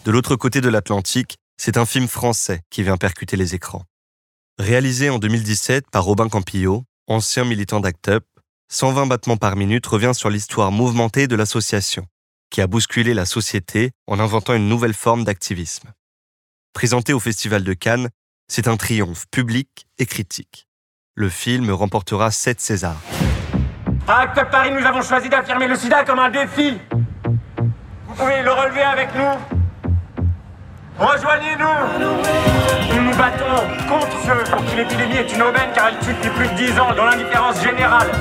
De 0.05 0.12
l'autre 0.12 0.36
côté 0.36 0.62
de 0.62 0.70
l'Atlantique, 0.70 1.38
c'est 1.58 1.77
un 1.77 1.86
film 1.86 2.08
français 2.08 2.62
qui 2.70 2.84
vient 2.84 2.98
percuter 2.98 3.36
les 3.36 3.55
écrans. 3.55 3.84
Réalisé 4.60 5.10
en 5.10 5.17
2017 5.17 5.89
par 5.89 6.03
Robin 6.03 6.29
Campillo, 6.29 6.83
ancien 7.07 7.43
militant 7.43 7.79
d'ACT 7.79 8.10
UP, 8.10 8.24
120 8.72 9.07
battements 9.07 9.36
par 9.36 9.55
minute 9.55 9.86
revient 9.88 10.12
sur 10.13 10.29
l'histoire 10.29 10.72
mouvementée 10.72 11.25
de 11.27 11.36
l'association, 11.36 12.05
qui 12.51 12.62
a 12.62 12.67
bousculé 12.67 13.15
la 13.15 13.25
société 13.25 13.93
en 14.05 14.19
inventant 14.19 14.53
une 14.53 14.69
nouvelle 14.69 14.93
forme 14.93 15.24
d'activisme. 15.24 15.91
Présenté 16.74 17.13
au 17.13 17.19
Festival 17.19 17.63
de 17.63 17.74
Cannes, 17.74 18.10
c'est 18.48 18.67
un 18.67 18.77
triomphe 18.77 19.25
public 19.31 19.88
et 19.98 20.05
critique. 20.05 20.67
Le 21.15 21.29
film 21.29 21.72
remportera 21.72 22.29
7 22.29 22.62
Césars. 22.62 23.01
À 24.07 24.19
Acte 24.19 24.51
Paris, 24.51 24.72
nous 24.72 24.86
avons 24.86 25.01
choisi 25.01 25.29
d'affirmer 25.29 25.67
le 25.67 25.75
sida 25.75 26.03
comme 26.05 26.19
un 26.19 26.29
défi. 26.29 26.77
Vous 28.07 28.15
pouvez 28.15 28.43
le 28.43 28.51
relever 28.51 28.83
avec 28.83 29.15
nous 29.15 29.52
Rejoignez-nous 30.97 32.95
Nous 32.95 33.01
nous 33.01 33.17
battons 33.17 33.55
contre 33.89 34.15
ceux 34.25 34.51
pour 34.51 34.63
qui 34.65 34.75
l'épidémie 34.75 35.15
est 35.15 35.33
une 35.33 35.41
aubaine 35.41 35.71
car 35.73 35.88
elle 35.88 36.00
tue 36.00 36.13
depuis 36.13 36.29
plus 36.29 36.47
de 36.50 36.71
10 36.71 36.79
ans 36.79 36.95
dans 36.95 37.05
l'indifférence 37.05 37.63
générale. 37.63 38.12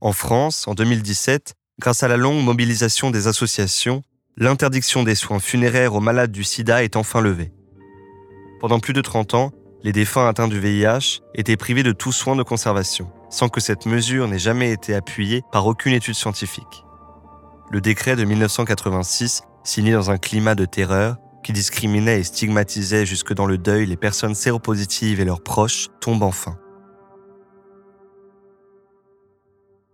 En 0.00 0.12
France, 0.12 0.66
en 0.66 0.74
2017, 0.74 1.54
grâce 1.78 2.02
à 2.02 2.08
la 2.08 2.16
longue 2.16 2.42
mobilisation 2.42 3.10
des 3.10 3.28
associations, 3.28 4.02
l'interdiction 4.38 5.02
des 5.02 5.14
soins 5.14 5.38
funéraires 5.38 5.94
aux 5.94 6.00
malades 6.00 6.32
du 6.32 6.44
sida 6.44 6.82
est 6.82 6.96
enfin 6.96 7.20
levée. 7.20 7.52
Pendant 8.58 8.80
plus 8.80 8.94
de 8.94 9.02
30 9.02 9.34
ans, 9.34 9.52
les 9.84 9.92
défunts 9.92 10.26
atteints 10.26 10.48
du 10.48 10.58
VIH 10.58 11.20
étaient 11.34 11.56
privés 11.56 11.82
de 11.82 11.92
tout 11.92 12.12
soin 12.12 12.36
de 12.36 12.42
conservation, 12.42 13.10
sans 13.28 13.48
que 13.48 13.60
cette 13.60 13.84
mesure 13.84 14.28
n'ait 14.28 14.38
jamais 14.38 14.72
été 14.72 14.94
appuyée 14.94 15.42
par 15.52 15.66
aucune 15.66 15.92
étude 15.92 16.14
scientifique. 16.14 16.84
Le 17.70 17.80
décret 17.80 18.16
de 18.16 18.24
1986, 18.24 19.42
signé 19.64 19.92
dans 19.92 20.10
un 20.10 20.18
climat 20.18 20.54
de 20.54 20.64
terreur, 20.64 21.16
qui 21.42 21.52
discriminait 21.52 22.20
et 22.20 22.24
stigmatisait 22.24 23.06
jusque 23.06 23.32
dans 23.32 23.46
le 23.46 23.58
deuil 23.58 23.86
les 23.86 23.96
personnes 23.96 24.34
séropositives 24.34 25.20
et 25.20 25.24
leurs 25.24 25.42
proches, 25.42 25.88
tombe 26.00 26.22
enfin. 26.22 26.56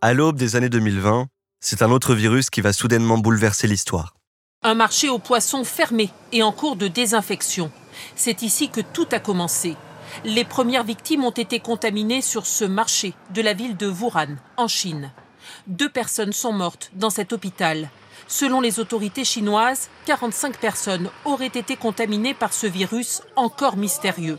À 0.00 0.12
l'aube 0.14 0.36
des 0.36 0.56
années 0.56 0.68
2020, 0.68 1.26
c'est 1.60 1.82
un 1.82 1.90
autre 1.90 2.14
virus 2.14 2.50
qui 2.50 2.60
va 2.60 2.72
soudainement 2.72 3.18
bouleverser 3.18 3.66
l'histoire. 3.66 4.14
Un 4.62 4.74
marché 4.74 5.08
aux 5.08 5.18
poissons 5.18 5.64
fermé 5.64 6.10
et 6.32 6.42
en 6.42 6.52
cours 6.52 6.76
de 6.76 6.88
désinfection. 6.88 7.70
C'est 8.14 8.42
ici 8.42 8.68
que 8.68 8.80
tout 8.80 9.06
a 9.12 9.18
commencé. 9.18 9.76
Les 10.24 10.44
premières 10.44 10.84
victimes 10.84 11.24
ont 11.24 11.30
été 11.30 11.60
contaminées 11.60 12.22
sur 12.22 12.46
ce 12.46 12.64
marché 12.64 13.14
de 13.34 13.42
la 13.42 13.54
ville 13.54 13.76
de 13.76 13.88
Wuhan, 13.88 14.36
en 14.56 14.68
Chine. 14.68 15.12
Deux 15.66 15.88
personnes 15.88 16.32
sont 16.32 16.52
mortes 16.52 16.90
dans 16.94 17.10
cet 17.10 17.32
hôpital. 17.32 17.88
Selon 18.26 18.60
les 18.60 18.78
autorités 18.78 19.24
chinoises, 19.24 19.88
45 20.06 20.58
personnes 20.58 21.08
auraient 21.24 21.46
été 21.46 21.76
contaminées 21.76 22.34
par 22.34 22.52
ce 22.52 22.66
virus 22.66 23.22
encore 23.36 23.76
mystérieux. 23.76 24.38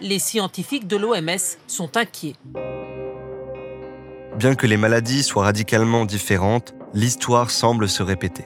Les 0.00 0.18
scientifiques 0.18 0.86
de 0.86 0.96
l'OMS 0.96 1.58
sont 1.66 1.96
inquiets. 1.96 2.36
Bien 4.36 4.54
que 4.54 4.66
les 4.66 4.76
maladies 4.76 5.22
soient 5.22 5.44
radicalement 5.44 6.04
différentes, 6.04 6.74
l'histoire 6.94 7.50
semble 7.50 7.88
se 7.88 8.02
répéter. 8.02 8.44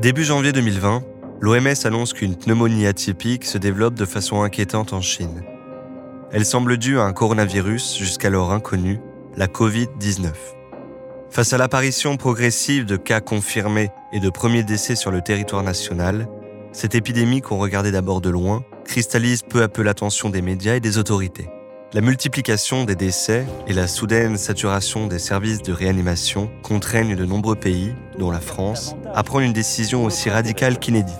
Début 0.00 0.24
janvier 0.24 0.52
2020, 0.52 1.04
l'OMS 1.40 1.84
annonce 1.84 2.12
qu'une 2.12 2.36
pneumonie 2.36 2.86
atypique 2.86 3.44
se 3.44 3.58
développe 3.58 3.94
de 3.94 4.06
façon 4.06 4.42
inquiétante 4.42 4.92
en 4.92 5.00
Chine. 5.00 5.44
Elle 6.32 6.46
semble 6.46 6.76
due 6.76 6.98
à 6.98 7.02
un 7.02 7.12
coronavirus 7.12 7.98
jusqu'alors 7.98 8.52
inconnu, 8.52 9.00
la 9.36 9.46
Covid-19. 9.46 10.32
Face 11.30 11.52
à 11.52 11.58
l'apparition 11.58 12.16
progressive 12.16 12.86
de 12.86 12.96
cas 12.96 13.20
confirmés 13.20 13.90
et 14.12 14.18
de 14.18 14.30
premiers 14.30 14.64
décès 14.64 14.96
sur 14.96 15.12
le 15.12 15.22
territoire 15.22 15.62
national, 15.62 16.26
cette 16.72 16.96
épidémie 16.96 17.40
qu'on 17.40 17.58
regardait 17.58 17.92
d'abord 17.92 18.20
de 18.20 18.30
loin 18.30 18.64
cristallise 18.84 19.42
peu 19.42 19.62
à 19.62 19.68
peu 19.68 19.82
l'attention 19.82 20.28
des 20.28 20.42
médias 20.42 20.74
et 20.74 20.80
des 20.80 20.98
autorités. 20.98 21.48
La 21.92 22.00
multiplication 22.00 22.84
des 22.84 22.96
décès 22.96 23.46
et 23.68 23.72
la 23.72 23.86
soudaine 23.86 24.36
saturation 24.36 25.06
des 25.06 25.20
services 25.20 25.62
de 25.62 25.72
réanimation 25.72 26.50
contraignent 26.64 27.14
de 27.14 27.24
nombreux 27.24 27.56
pays, 27.56 27.94
dont 28.18 28.32
la 28.32 28.40
France, 28.40 28.96
à 29.14 29.22
prendre 29.22 29.44
une 29.44 29.52
décision 29.52 30.04
aussi 30.04 30.30
radicale 30.30 30.80
qu'inédite. 30.80 31.14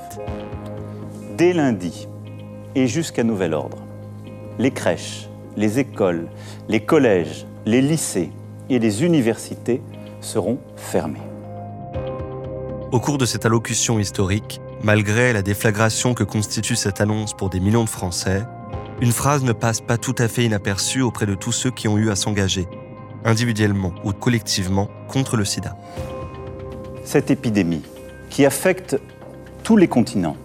Dès 1.36 1.52
lundi 1.52 2.08
et 2.74 2.88
jusqu'à 2.88 3.22
nouvel 3.22 3.54
ordre, 3.54 3.78
les 4.58 4.72
crèches, 4.72 5.28
les 5.56 5.78
écoles, 5.78 6.28
les 6.68 6.80
collèges, 6.80 7.46
les 7.64 7.80
lycées 7.80 8.30
et 8.68 8.80
les 8.80 9.04
universités 9.04 9.80
seront 10.20 10.58
fermés. 10.76 11.22
Au 12.92 12.98
cours 12.98 13.18
de 13.18 13.24
cette 13.24 13.46
allocution 13.46 13.98
historique, 13.98 14.60
malgré 14.82 15.32
la 15.32 15.42
déflagration 15.42 16.14
que 16.14 16.24
constitue 16.24 16.76
cette 16.76 17.00
annonce 17.00 17.34
pour 17.34 17.50
des 17.50 17.60
millions 17.60 17.84
de 17.84 17.88
Français, 17.88 18.42
une 19.00 19.12
phrase 19.12 19.44
ne 19.44 19.52
passe 19.52 19.80
pas 19.80 19.96
tout 19.96 20.14
à 20.18 20.28
fait 20.28 20.44
inaperçue 20.44 21.00
auprès 21.00 21.26
de 21.26 21.34
tous 21.34 21.52
ceux 21.52 21.70
qui 21.70 21.88
ont 21.88 21.96
eu 21.98 22.10
à 22.10 22.16
s'engager, 22.16 22.66
individuellement 23.24 23.92
ou 24.04 24.12
collectivement, 24.12 24.88
contre 25.08 25.36
le 25.36 25.44
sida. 25.44 25.76
Cette 27.04 27.30
épidémie, 27.30 27.82
qui 28.28 28.44
affecte 28.44 29.00
tous 29.62 29.76
les 29.76 29.88
continents 29.88 30.36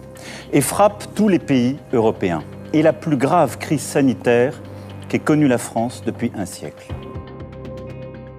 et 0.52 0.60
frappe 0.60 1.04
tous 1.14 1.28
les 1.28 1.38
pays 1.38 1.78
européens, 1.92 2.42
est 2.72 2.82
la 2.82 2.92
plus 2.92 3.16
grave 3.16 3.58
crise 3.58 3.82
sanitaire 3.82 4.60
qu'ait 5.08 5.18
connue 5.18 5.48
la 5.48 5.58
France 5.58 6.02
depuis 6.06 6.32
un 6.36 6.46
siècle. 6.46 6.92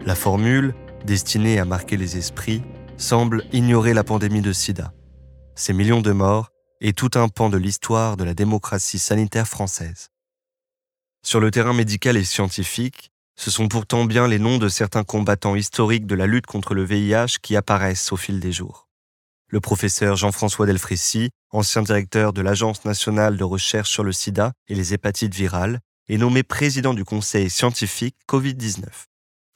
La 0.06 0.16
formule, 0.16 0.74
destinée 1.08 1.58
à 1.58 1.66
marquer 1.66 1.98
les 1.98 2.18
esprits, 2.18 2.62
semble 2.98 3.46
ignorer 3.52 3.94
la 3.96 4.04
pandémie 4.04 4.42
de 4.42 4.52
sida, 4.52 4.94
ces 5.56 5.74
millions 5.74 6.02
de 6.02 6.12
morts 6.12 6.50
et 6.82 6.94
tout 6.94 7.12
un 7.16 7.30
pan 7.30 7.50
de 7.50 7.58
l'histoire 7.58 8.18
de 8.18 8.24
la 8.24 8.36
démocratie 8.36 9.00
sanitaire 9.00 9.48
française. 9.48 10.10
Sur 11.24 11.40
le 11.40 11.50
terrain 11.50 11.74
médical 11.74 12.18
et 12.18 12.24
scientifique, 12.24 13.10
ce 13.36 13.50
sont 13.50 13.68
pourtant 13.68 14.06
bien 14.06 14.28
les 14.28 14.38
noms 14.38 14.58
de 14.58 14.68
certains 14.68 15.04
combattants 15.04 15.56
historiques 15.56 16.06
de 16.06 16.16
la 16.16 16.28
lutte 16.28 16.46
contre 16.46 16.74
le 16.74 16.84
VIH 16.84 17.38
qui 17.42 17.56
apparaissent 17.56 18.12
au 18.12 18.18
fil 18.18 18.40
des 18.40 18.52
jours. 18.52 18.88
Le 19.48 19.62
professeur 19.62 20.18
Jean-François 20.18 20.66
Delfrécy, 20.66 21.30
ancien 21.52 21.84
directeur 21.84 22.34
de 22.34 22.42
l'Agence 22.42 22.84
nationale 22.84 23.38
de 23.38 23.44
recherche 23.46 23.90
sur 23.90 24.04
le 24.04 24.12
sida 24.12 24.52
et 24.68 24.76
les 24.76 24.94
hépatites 24.94 25.34
virales, 25.34 25.80
est 26.10 26.18
nommé 26.18 26.44
président 26.44 26.94
du 26.94 27.06
conseil 27.06 27.50
scientifique 27.50 28.18
Covid-19. 28.28 28.84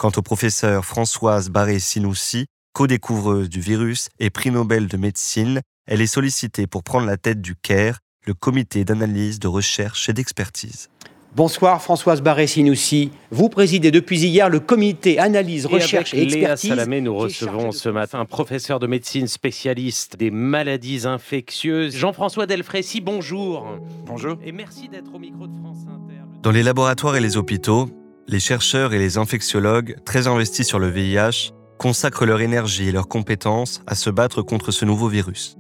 Quant 0.01 0.11
au 0.17 0.23
professeur 0.23 0.83
Françoise 0.83 1.51
Barré-Sinoussi, 1.51 2.47
co-découvreuse 2.73 3.49
du 3.49 3.59
virus 3.59 4.09
et 4.17 4.31
prix 4.31 4.49
Nobel 4.49 4.87
de 4.87 4.97
médecine, 4.97 5.61
elle 5.85 6.01
est 6.01 6.07
sollicitée 6.07 6.65
pour 6.65 6.81
prendre 6.81 7.05
la 7.05 7.17
tête 7.17 7.39
du 7.39 7.53
CARE, 7.53 7.99
le 8.25 8.33
comité 8.33 8.83
d'analyse, 8.83 9.37
de 9.37 9.47
recherche 9.47 10.09
et 10.09 10.13
d'expertise. 10.13 10.89
Bonsoir 11.35 11.83
Françoise 11.83 12.23
Barré-Sinoussi. 12.23 13.11
Vous 13.29 13.47
présidez 13.49 13.91
depuis 13.91 14.19
hier 14.19 14.49
le 14.49 14.59
comité 14.59 15.19
analyse, 15.19 15.67
recherche 15.67 16.15
et, 16.15 16.23
expertise. 16.23 16.71
Léa 16.71 16.77
Salamé, 16.77 16.99
nous 16.99 17.15
recevons 17.15 17.71
ce 17.71 17.89
matin 17.89 18.21
un 18.21 18.25
professeur 18.25 18.79
de 18.79 18.87
médecine 18.87 19.27
spécialiste 19.27 20.17
des 20.17 20.31
maladies 20.31 21.05
infectieuses. 21.05 21.95
Jean-François 21.95 22.47
Delfrécy, 22.47 23.01
bonjour. 23.01 23.67
Bonjour. 24.07 24.39
Et 24.43 24.51
merci 24.51 24.89
d'être 24.89 25.13
au 25.13 25.19
micro 25.19 25.45
de 25.45 25.55
France 25.59 25.85
Inter. 25.87 26.23
Dans 26.41 26.49
les 26.49 26.63
laboratoires 26.63 27.15
et 27.15 27.21
les 27.21 27.37
hôpitaux, 27.37 27.87
les 28.27 28.39
chercheurs 28.39 28.93
et 28.93 28.99
les 28.99 29.17
infectiologues, 29.17 29.97
très 30.05 30.27
investis 30.27 30.67
sur 30.67 30.79
le 30.79 30.89
VIH, 30.89 31.51
consacrent 31.77 32.25
leur 32.25 32.41
énergie 32.41 32.87
et 32.87 32.91
leurs 32.91 33.07
compétences 33.07 33.81
à 33.87 33.95
se 33.95 34.09
battre 34.09 34.41
contre 34.41 34.71
ce 34.71 34.85
nouveau 34.85 35.07
virus. 35.07 35.57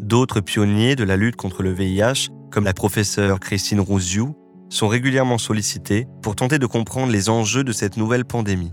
D'autres 0.00 0.40
pionniers 0.40 0.96
de 0.96 1.04
la 1.04 1.16
lutte 1.16 1.36
contre 1.36 1.62
le 1.62 1.72
VIH, 1.72 2.30
comme 2.50 2.64
la 2.64 2.72
professeure 2.72 3.38
Christine 3.38 3.80
Rouziou, 3.80 4.34
sont 4.70 4.88
régulièrement 4.88 5.38
sollicités 5.38 6.06
pour 6.22 6.34
tenter 6.34 6.58
de 6.58 6.66
comprendre 6.66 7.12
les 7.12 7.28
enjeux 7.28 7.64
de 7.64 7.72
cette 7.72 7.98
nouvelle 7.98 8.24
pandémie. 8.24 8.72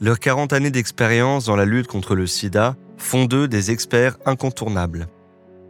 Leurs 0.00 0.18
40 0.18 0.52
années 0.52 0.72
d'expérience 0.72 1.46
dans 1.46 1.54
la 1.54 1.64
lutte 1.64 1.86
contre 1.86 2.16
le 2.16 2.26
sida 2.26 2.74
font 2.96 3.24
d'eux 3.26 3.46
des 3.46 3.70
experts 3.70 4.18
incontournables. 4.26 5.06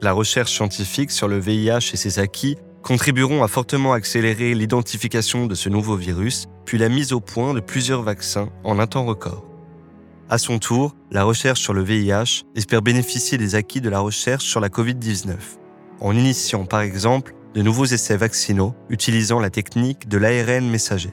La 0.00 0.12
recherche 0.12 0.52
scientifique 0.52 1.10
sur 1.10 1.28
le 1.28 1.38
VIH 1.38 1.92
et 1.92 1.96
ses 1.96 2.18
acquis 2.18 2.56
contribueront 2.82 3.42
à 3.42 3.48
fortement 3.48 3.92
accélérer 3.92 4.54
l'identification 4.54 5.46
de 5.46 5.54
ce 5.54 5.68
nouveau 5.68 5.96
virus, 5.96 6.46
puis 6.64 6.78
la 6.78 6.88
mise 6.88 7.12
au 7.12 7.20
point 7.20 7.54
de 7.54 7.60
plusieurs 7.60 8.02
vaccins 8.02 8.50
en 8.64 8.78
un 8.78 8.86
temps 8.86 9.04
record. 9.04 9.44
À 10.28 10.38
son 10.38 10.58
tour, 10.58 10.96
la 11.10 11.24
recherche 11.24 11.60
sur 11.60 11.74
le 11.74 11.82
VIH 11.82 12.44
espère 12.56 12.82
bénéficier 12.82 13.38
des 13.38 13.54
acquis 13.54 13.80
de 13.80 13.90
la 13.90 14.00
recherche 14.00 14.44
sur 14.44 14.60
la 14.60 14.68
COVID-19, 14.68 15.36
en 16.00 16.16
initiant 16.16 16.64
par 16.64 16.80
exemple 16.80 17.34
de 17.54 17.62
nouveaux 17.62 17.84
essais 17.84 18.16
vaccinaux 18.16 18.74
utilisant 18.88 19.40
la 19.40 19.50
technique 19.50 20.08
de 20.08 20.18
l'ARN 20.18 20.68
messager. 20.68 21.12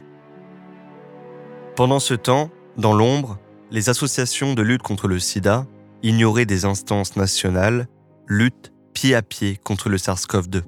Pendant 1.75 1.99
ce 1.99 2.13
temps, 2.13 2.49
dans 2.77 2.93
l'ombre, 2.93 3.37
les 3.71 3.89
associations 3.89 4.53
de 4.53 4.61
lutte 4.61 4.83
contre 4.83 5.07
le 5.07 5.19
sida, 5.19 5.65
ignorées 6.01 6.45
des 6.45 6.65
instances 6.65 7.15
nationales, 7.17 7.87
luttent 8.27 8.71
pied 8.93 9.15
à 9.15 9.21
pied 9.21 9.59
contre 9.63 9.89
le 9.89 9.97
SARS-CoV-2. 9.97 10.63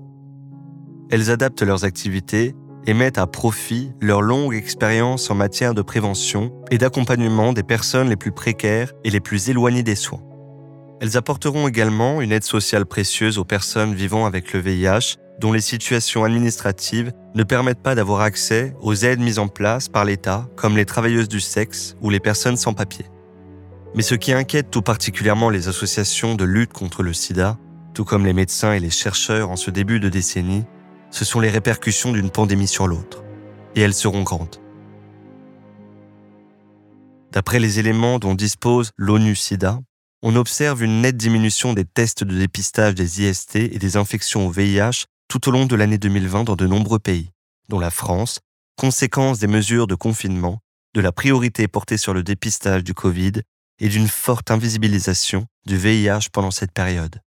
Elles 1.11 1.29
adaptent 1.29 1.61
leurs 1.61 1.83
activités 1.83 2.55
et 2.87 2.93
mettent 2.93 3.17
à 3.17 3.27
profit 3.27 3.91
leur 3.99 4.21
longue 4.21 4.55
expérience 4.55 5.29
en 5.29 5.35
matière 5.35 5.73
de 5.73 5.81
prévention 5.81 6.53
et 6.71 6.77
d'accompagnement 6.77 7.51
des 7.51 7.63
personnes 7.63 8.07
les 8.07 8.15
plus 8.15 8.31
précaires 8.31 8.93
et 9.03 9.09
les 9.09 9.19
plus 9.19 9.49
éloignées 9.49 9.83
des 9.83 9.95
soins. 9.95 10.23
Elles 11.01 11.17
apporteront 11.17 11.67
également 11.67 12.21
une 12.21 12.31
aide 12.31 12.45
sociale 12.45 12.85
précieuse 12.85 13.37
aux 13.37 13.43
personnes 13.43 13.93
vivant 13.93 14.25
avec 14.25 14.53
le 14.53 14.61
VIH 14.61 15.17
dont 15.41 15.51
les 15.51 15.59
situations 15.59 16.23
administratives 16.23 17.11
ne 17.35 17.43
permettent 17.43 17.83
pas 17.83 17.95
d'avoir 17.95 18.21
accès 18.21 18.73
aux 18.79 18.95
aides 18.95 19.19
mises 19.19 19.39
en 19.39 19.47
place 19.49 19.89
par 19.89 20.05
l'État, 20.05 20.47
comme 20.55 20.77
les 20.77 20.85
travailleuses 20.85 21.27
du 21.27 21.41
sexe 21.41 21.97
ou 22.01 22.09
les 22.09 22.19
personnes 22.19 22.57
sans 22.57 22.73
papier. 22.73 23.05
Mais 23.95 24.03
ce 24.03 24.15
qui 24.15 24.31
inquiète 24.31 24.71
tout 24.71 24.83
particulièrement 24.83 25.49
les 25.49 25.67
associations 25.67 26.35
de 26.35 26.45
lutte 26.45 26.71
contre 26.71 27.03
le 27.03 27.11
sida, 27.11 27.57
tout 27.93 28.05
comme 28.05 28.25
les 28.25 28.33
médecins 28.33 28.71
et 28.71 28.79
les 28.79 28.91
chercheurs 28.91 29.49
en 29.49 29.57
ce 29.57 29.71
début 29.71 29.99
de 29.99 30.07
décennie, 30.07 30.63
ce 31.11 31.25
sont 31.25 31.39
les 31.39 31.49
répercussions 31.49 32.11
d'une 32.11 32.31
pandémie 32.31 32.67
sur 32.67 32.87
l'autre. 32.87 33.23
Et 33.75 33.81
elles 33.81 33.93
seront 33.93 34.23
grandes. 34.23 34.57
D'après 37.31 37.59
les 37.59 37.79
éléments 37.79 38.19
dont 38.19 38.33
dispose 38.33 38.91
l'ONU-SIDA, 38.97 39.79
on 40.21 40.35
observe 40.35 40.83
une 40.83 41.01
nette 41.01 41.17
diminution 41.17 41.73
des 41.73 41.85
tests 41.85 42.23
de 42.23 42.37
dépistage 42.37 42.95
des 42.95 43.21
IST 43.23 43.55
et 43.55 43.79
des 43.79 43.97
infections 43.97 44.47
au 44.47 44.51
VIH 44.51 45.05
tout 45.27 45.47
au 45.47 45.51
long 45.51 45.65
de 45.65 45.75
l'année 45.75 45.97
2020 45.97 46.43
dans 46.43 46.55
de 46.55 46.67
nombreux 46.67 46.99
pays, 46.99 47.31
dont 47.69 47.79
la 47.79 47.89
France, 47.89 48.39
conséquence 48.77 49.39
des 49.39 49.47
mesures 49.47 49.87
de 49.87 49.95
confinement, 49.95 50.59
de 50.93 51.01
la 51.01 51.11
priorité 51.11 51.67
portée 51.67 51.97
sur 51.97 52.13
le 52.13 52.21
dépistage 52.21 52.83
du 52.83 52.93
Covid 52.93 53.33
et 53.79 53.87
d'une 53.87 54.09
forte 54.09 54.51
invisibilisation 54.51 55.45
du 55.65 55.77
VIH 55.77 56.29
pendant 56.33 56.51
cette 56.51 56.73
période. 56.73 57.21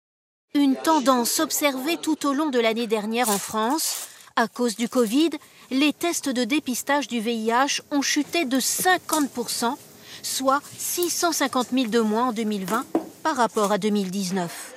Une 0.56 0.74
tendance 0.74 1.38
observée 1.38 1.96
tout 1.96 2.26
au 2.26 2.32
long 2.32 2.50
de 2.50 2.58
l'année 2.58 2.88
dernière 2.88 3.28
en 3.28 3.38
France. 3.38 4.08
À 4.34 4.48
cause 4.48 4.74
du 4.74 4.88
Covid, 4.88 5.30
les 5.70 5.92
tests 5.92 6.28
de 6.28 6.42
dépistage 6.42 7.06
du 7.06 7.20
VIH 7.20 7.82
ont 7.92 8.02
chuté 8.02 8.46
de 8.46 8.58
50%, 8.58 9.76
soit 10.24 10.60
650 10.76 11.68
000 11.72 11.86
de 11.86 12.00
moins 12.00 12.30
en 12.30 12.32
2020 12.32 12.84
par 13.22 13.36
rapport 13.36 13.70
à 13.70 13.78
2019. 13.78 14.74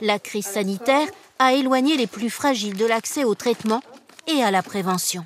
La 0.00 0.18
crise 0.18 0.46
sanitaire 0.46 1.06
à 1.38 1.52
éloigner 1.52 1.96
les 1.96 2.08
plus 2.08 2.30
fragiles 2.30 2.76
de 2.76 2.84
l'accès 2.84 3.22
au 3.22 3.36
traitement 3.36 3.82
et 4.26 4.42
à 4.42 4.50
la 4.50 4.64
prévention. 4.64 5.24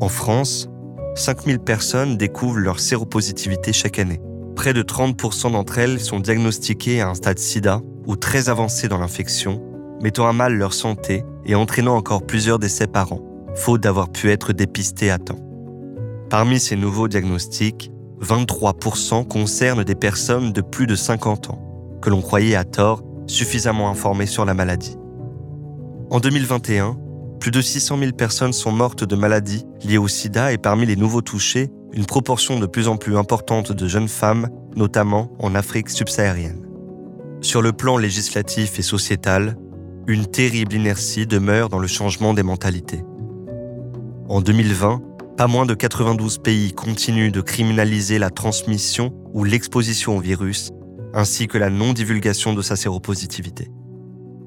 En 0.00 0.08
France, 0.08 0.68
5000 1.16 1.58
personnes 1.58 2.16
découvrent 2.16 2.58
leur 2.58 2.78
séropositivité 2.78 3.72
chaque 3.72 3.98
année. 3.98 4.20
Près 4.62 4.74
de 4.74 4.82
30% 4.84 5.50
d'entre 5.50 5.78
elles 5.78 5.98
sont 5.98 6.20
diagnostiquées 6.20 7.00
à 7.00 7.08
un 7.08 7.14
stade 7.16 7.40
sida 7.40 7.80
ou 8.06 8.14
très 8.14 8.48
avancé 8.48 8.86
dans 8.86 8.98
l'infection, 8.98 9.60
mettant 10.00 10.28
à 10.28 10.32
mal 10.32 10.54
leur 10.54 10.72
santé 10.72 11.24
et 11.44 11.56
entraînant 11.56 11.96
encore 11.96 12.24
plusieurs 12.24 12.60
décès 12.60 12.86
par 12.86 13.12
an, 13.12 13.18
faute 13.56 13.80
d'avoir 13.80 14.12
pu 14.12 14.30
être 14.30 14.52
dépistées 14.52 15.10
à 15.10 15.18
temps. 15.18 15.40
Parmi 16.30 16.60
ces 16.60 16.76
nouveaux 16.76 17.08
diagnostics, 17.08 17.90
23% 18.20 19.26
concernent 19.26 19.82
des 19.82 19.96
personnes 19.96 20.52
de 20.52 20.60
plus 20.60 20.86
de 20.86 20.94
50 20.94 21.50
ans 21.50 21.98
que 22.00 22.10
l'on 22.10 22.22
croyait 22.22 22.54
à 22.54 22.62
tort 22.62 23.02
suffisamment 23.26 23.90
informés 23.90 24.26
sur 24.26 24.44
la 24.44 24.54
maladie. 24.54 24.96
En 26.08 26.20
2021, 26.20 26.96
plus 27.40 27.50
de 27.50 27.60
600 27.60 27.98
000 27.98 28.12
personnes 28.12 28.52
sont 28.52 28.70
mortes 28.70 29.02
de 29.02 29.16
maladies 29.16 29.66
liées 29.82 29.98
au 29.98 30.06
sida 30.06 30.52
et 30.52 30.58
parmi 30.58 30.86
les 30.86 30.94
nouveaux 30.94 31.20
touchés, 31.20 31.68
une 31.92 32.06
proportion 32.06 32.58
de 32.58 32.66
plus 32.66 32.88
en 32.88 32.96
plus 32.96 33.16
importante 33.16 33.72
de 33.72 33.88
jeunes 33.88 34.08
femmes, 34.08 34.48
notamment 34.76 35.30
en 35.38 35.54
Afrique 35.54 35.90
subsaharienne. 35.90 36.66
Sur 37.40 37.60
le 37.60 37.72
plan 37.72 37.98
législatif 37.98 38.78
et 38.78 38.82
sociétal, 38.82 39.56
une 40.06 40.26
terrible 40.26 40.74
inertie 40.74 41.26
demeure 41.26 41.68
dans 41.68 41.78
le 41.78 41.86
changement 41.86 42.34
des 42.34 42.42
mentalités. 42.42 43.04
En 44.28 44.40
2020, 44.40 45.02
pas 45.36 45.46
moins 45.46 45.66
de 45.66 45.74
92 45.74 46.38
pays 46.38 46.72
continuent 46.72 47.32
de 47.32 47.40
criminaliser 47.40 48.18
la 48.18 48.30
transmission 48.30 49.12
ou 49.32 49.44
l'exposition 49.44 50.16
au 50.16 50.20
virus 50.20 50.72
ainsi 51.14 51.46
que 51.46 51.58
la 51.58 51.70
non-divulgation 51.70 52.54
de 52.54 52.62
sa 52.62 52.76
séropositivité. 52.76 53.70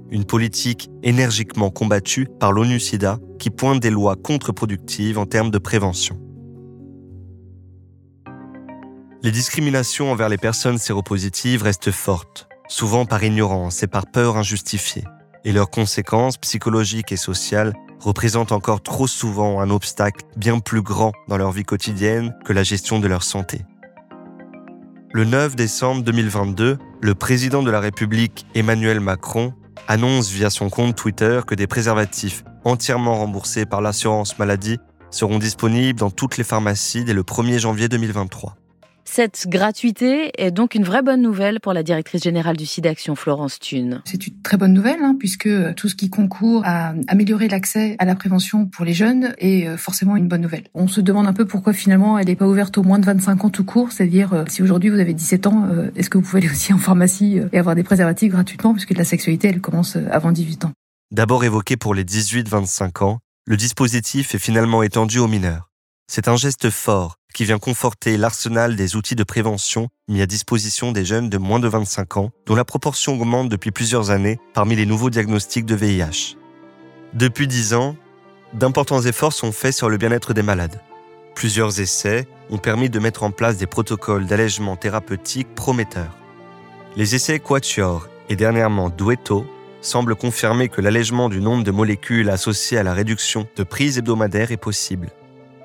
Une 0.09 0.25
politique 0.25 0.89
énergiquement 1.03 1.69
combattue 1.69 2.27
par 2.39 2.51
l'ONU-SIDA 2.51 3.19
qui 3.39 3.49
pointe 3.49 3.81
des 3.81 3.89
lois 3.89 4.15
contre-productives 4.15 5.17
en 5.17 5.25
termes 5.25 5.51
de 5.51 5.57
prévention. 5.57 6.19
Les 9.25 9.31
discriminations 9.31 10.11
envers 10.11 10.29
les 10.29 10.37
personnes 10.37 10.77
séropositives 10.77 11.63
restent 11.63 11.89
fortes, 11.89 12.47
souvent 12.67 13.07
par 13.07 13.23
ignorance 13.23 13.81
et 13.81 13.87
par 13.87 14.05
peur 14.05 14.37
injustifiée, 14.37 15.03
et 15.43 15.51
leurs 15.51 15.71
conséquences 15.71 16.37
psychologiques 16.37 17.11
et 17.11 17.17
sociales 17.17 17.73
représentent 17.99 18.51
encore 18.51 18.83
trop 18.83 19.07
souvent 19.07 19.61
un 19.61 19.71
obstacle 19.71 20.23
bien 20.37 20.59
plus 20.59 20.83
grand 20.83 21.11
dans 21.27 21.37
leur 21.37 21.51
vie 21.51 21.63
quotidienne 21.63 22.35
que 22.45 22.53
la 22.53 22.61
gestion 22.61 22.99
de 22.99 23.07
leur 23.07 23.23
santé. 23.23 23.65
Le 25.11 25.25
9 25.25 25.55
décembre 25.55 26.03
2022, 26.03 26.77
le 27.01 27.15
président 27.15 27.63
de 27.63 27.71
la 27.71 27.79
République, 27.79 28.45
Emmanuel 28.53 28.99
Macron, 28.99 29.55
annonce 29.87 30.29
via 30.29 30.51
son 30.51 30.69
compte 30.69 30.95
Twitter 30.95 31.41
que 31.47 31.55
des 31.55 31.65
préservatifs 31.65 32.43
entièrement 32.63 33.15
remboursés 33.15 33.65
par 33.65 33.81
l'assurance 33.81 34.37
maladie 34.37 34.77
seront 35.09 35.39
disponibles 35.39 35.97
dans 35.97 36.11
toutes 36.11 36.37
les 36.37 36.43
pharmacies 36.43 37.05
dès 37.05 37.13
le 37.15 37.23
1er 37.23 37.57
janvier 37.57 37.89
2023. 37.89 38.55
Cette 39.07 39.45
gratuité 39.47 40.31
est 40.37 40.49
donc 40.49 40.73
une 40.73 40.83
vraie 40.83 41.03
bonne 41.03 41.21
nouvelle 41.21 41.59
pour 41.59 41.73
la 41.73 41.83
directrice 41.83 42.23
générale 42.23 42.57
du 42.57 42.65
SIDAction, 42.65 43.15
Florence 43.15 43.59
Thune. 43.59 44.01
C'est 44.03 44.25
une 44.27 44.41
très 44.41 44.57
bonne 44.57 44.73
nouvelle, 44.73 45.01
hein, 45.01 45.15
puisque 45.17 45.47
tout 45.75 45.87
ce 45.87 45.95
qui 45.95 46.09
concourt 46.09 46.63
à 46.65 46.93
améliorer 47.07 47.47
l'accès 47.47 47.95
à 47.99 48.05
la 48.05 48.15
prévention 48.15 48.65
pour 48.65 48.83
les 48.83 48.93
jeunes 48.93 49.35
est 49.37 49.67
euh, 49.67 49.77
forcément 49.77 50.17
une 50.17 50.27
bonne 50.27 50.41
nouvelle. 50.41 50.63
On 50.73 50.87
se 50.87 51.01
demande 51.01 51.27
un 51.27 51.33
peu 51.33 51.45
pourquoi 51.45 51.71
finalement 51.71 52.17
elle 52.17 52.25
n'est 52.25 52.35
pas 52.35 52.47
ouverte 52.47 52.77
aux 52.79 52.83
moins 52.83 52.99
de 52.99 53.05
25 53.05 53.45
ans 53.45 53.49
tout 53.49 53.63
court, 53.63 53.91
c'est-à-dire 53.91 54.33
euh, 54.33 54.43
si 54.47 54.63
aujourd'hui 54.63 54.89
vous 54.89 54.99
avez 54.99 55.13
17 55.13 55.47
ans, 55.47 55.67
euh, 55.69 55.91
est-ce 55.95 56.09
que 56.09 56.17
vous 56.17 56.23
pouvez 56.23 56.39
aller 56.39 56.51
aussi 56.51 56.73
en 56.73 56.79
pharmacie 56.79 57.39
et 57.53 57.59
avoir 57.59 57.75
des 57.75 57.83
préservatifs 57.83 58.31
gratuitement, 58.31 58.73
puisque 58.73 58.97
la 58.97 59.05
sexualité, 59.05 59.47
elle 59.47 59.61
commence 59.61 59.97
avant 60.11 60.31
18 60.31 60.65
ans. 60.65 60.71
D'abord 61.11 61.43
évoqué 61.43 61.77
pour 61.77 61.93
les 61.93 62.03
18-25 62.03 63.03
ans, 63.03 63.19
le 63.45 63.55
dispositif 63.55 64.33
est 64.33 64.39
finalement 64.39 64.81
étendu 64.81 65.19
aux 65.19 65.27
mineurs. 65.27 65.69
C'est 66.07 66.27
un 66.27 66.35
geste 66.35 66.69
fort 66.69 67.15
qui 67.35 67.43
vient 67.43 67.59
conforter 67.59 68.15
l'arsenal 68.15 68.77
des 68.77 68.95
outils 68.95 69.13
de 69.15 69.25
prévention 69.25 69.89
mis 70.07 70.21
à 70.21 70.25
disposition 70.25 70.93
des 70.93 71.03
jeunes 71.03 71.29
de 71.29 71.37
moins 71.37 71.59
de 71.59 71.67
25 71.67 72.15
ans, 72.15 72.31
dont 72.45 72.55
la 72.55 72.63
proportion 72.63 73.19
augmente 73.19 73.49
depuis 73.49 73.71
plusieurs 73.71 74.09
années 74.09 74.39
parmi 74.53 74.77
les 74.77 74.85
nouveaux 74.85 75.09
diagnostics 75.09 75.65
de 75.65 75.75
VIH. 75.75 76.37
Depuis 77.13 77.47
10 77.47 77.73
ans, 77.73 77.97
d'importants 78.53 79.01
efforts 79.01 79.33
sont 79.33 79.51
faits 79.51 79.73
sur 79.73 79.89
le 79.89 79.97
bien-être 79.97 80.33
des 80.33 80.43
malades. 80.43 80.79
Plusieurs 81.35 81.81
essais 81.81 82.25
ont 82.49 82.57
permis 82.57 82.89
de 82.89 82.99
mettre 82.99 83.23
en 83.23 83.31
place 83.31 83.57
des 83.57 83.67
protocoles 83.67 84.27
d'allègement 84.27 84.77
thérapeutique 84.77 85.53
prometteurs. 85.55 86.17
Les 86.95 87.15
essais 87.15 87.39
Quatuor 87.39 88.07
et 88.29 88.37
dernièrement 88.37 88.89
Duetto 88.89 89.45
semblent 89.81 90.15
confirmer 90.15 90.69
que 90.69 90.79
l'allègement 90.79 91.27
du 91.27 91.41
nombre 91.41 91.65
de 91.65 91.71
molécules 91.71 92.29
associées 92.29 92.77
à 92.77 92.83
la 92.83 92.93
réduction 92.93 93.45
de 93.57 93.63
prise 93.63 93.97
hebdomadaire 93.97 94.53
est 94.53 94.57
possible 94.57 95.09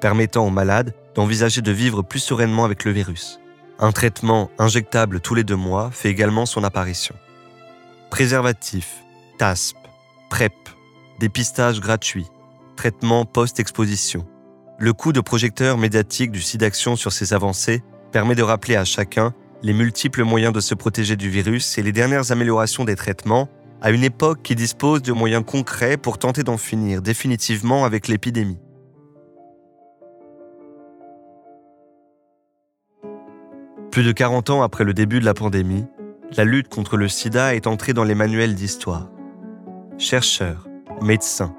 permettant 0.00 0.46
aux 0.46 0.50
malades 0.50 0.94
d'envisager 1.14 1.62
de 1.62 1.72
vivre 1.72 2.02
plus 2.02 2.20
sereinement 2.20 2.64
avec 2.64 2.84
le 2.84 2.92
virus. 2.92 3.40
Un 3.78 3.92
traitement 3.92 4.50
injectable 4.58 5.20
tous 5.20 5.34
les 5.34 5.44
deux 5.44 5.56
mois 5.56 5.90
fait 5.90 6.10
également 6.10 6.46
son 6.46 6.64
apparition. 6.64 7.14
Préservatif, 8.10 9.02
TASP, 9.38 9.76
PrEP, 10.28 10.52
dépistage 11.18 11.80
gratuit, 11.80 12.26
traitement 12.76 13.24
post-exposition. 13.24 14.26
Le 14.78 14.92
coup 14.92 15.12
de 15.12 15.20
projecteur 15.20 15.78
médiatique 15.78 16.30
du 16.30 16.40
SIDAction 16.40 16.96
sur 16.96 17.12
ces 17.12 17.34
avancées 17.34 17.82
permet 18.12 18.34
de 18.34 18.42
rappeler 18.42 18.76
à 18.76 18.84
chacun 18.84 19.34
les 19.62 19.72
multiples 19.72 20.24
moyens 20.24 20.52
de 20.52 20.60
se 20.60 20.74
protéger 20.74 21.16
du 21.16 21.28
virus 21.28 21.78
et 21.78 21.82
les 21.82 21.92
dernières 21.92 22.32
améliorations 22.32 22.84
des 22.84 22.96
traitements 22.96 23.48
à 23.82 23.90
une 23.90 24.04
époque 24.04 24.42
qui 24.42 24.54
dispose 24.54 25.02
de 25.02 25.12
moyens 25.12 25.44
concrets 25.46 25.96
pour 25.96 26.18
tenter 26.18 26.42
d'en 26.42 26.58
finir 26.58 27.02
définitivement 27.02 27.84
avec 27.84 28.08
l'épidémie. 28.08 28.58
Plus 33.90 34.04
de 34.04 34.12
40 34.12 34.50
ans 34.50 34.62
après 34.62 34.84
le 34.84 34.94
début 34.94 35.18
de 35.18 35.24
la 35.24 35.34
pandémie, 35.34 35.84
la 36.36 36.44
lutte 36.44 36.68
contre 36.68 36.96
le 36.96 37.08
sida 37.08 37.56
est 37.56 37.66
entrée 37.66 37.92
dans 37.92 38.04
les 38.04 38.14
manuels 38.14 38.54
d'histoire. 38.54 39.08
Chercheurs, 39.98 40.68
médecins, 41.02 41.56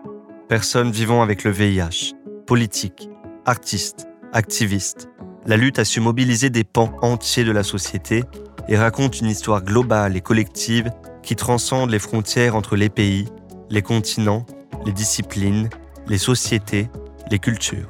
personnes 0.48 0.92
vivant 0.92 1.22
avec 1.22 1.44
le 1.44 1.52
VIH, 1.52 2.14
politiques, 2.48 3.10
artistes, 3.46 4.08
activistes, 4.32 5.10
la 5.46 5.58
lutte 5.58 5.80
a 5.80 5.84
su 5.84 6.00
mobiliser 6.00 6.50
des 6.50 6.64
pans 6.64 6.94
entiers 7.02 7.44
de 7.44 7.52
la 7.52 7.64
société 7.64 8.24
et 8.70 8.78
raconte 8.78 9.20
une 9.20 9.28
histoire 9.28 9.62
globale 9.62 10.16
et 10.16 10.22
collective 10.22 10.90
qui 11.24 11.36
transcende 11.36 11.90
les 11.90 12.00
frontières 12.00 12.56
entre 12.56 12.78
les 12.78 12.90
pays, 12.90 13.28
les 13.70 13.82
continents, 13.82 14.46
les 14.86 14.94
disciplines, 14.94 15.70
les 16.08 16.18
sociétés, 16.18 16.90
les 17.30 17.40
cultures. 17.40 17.90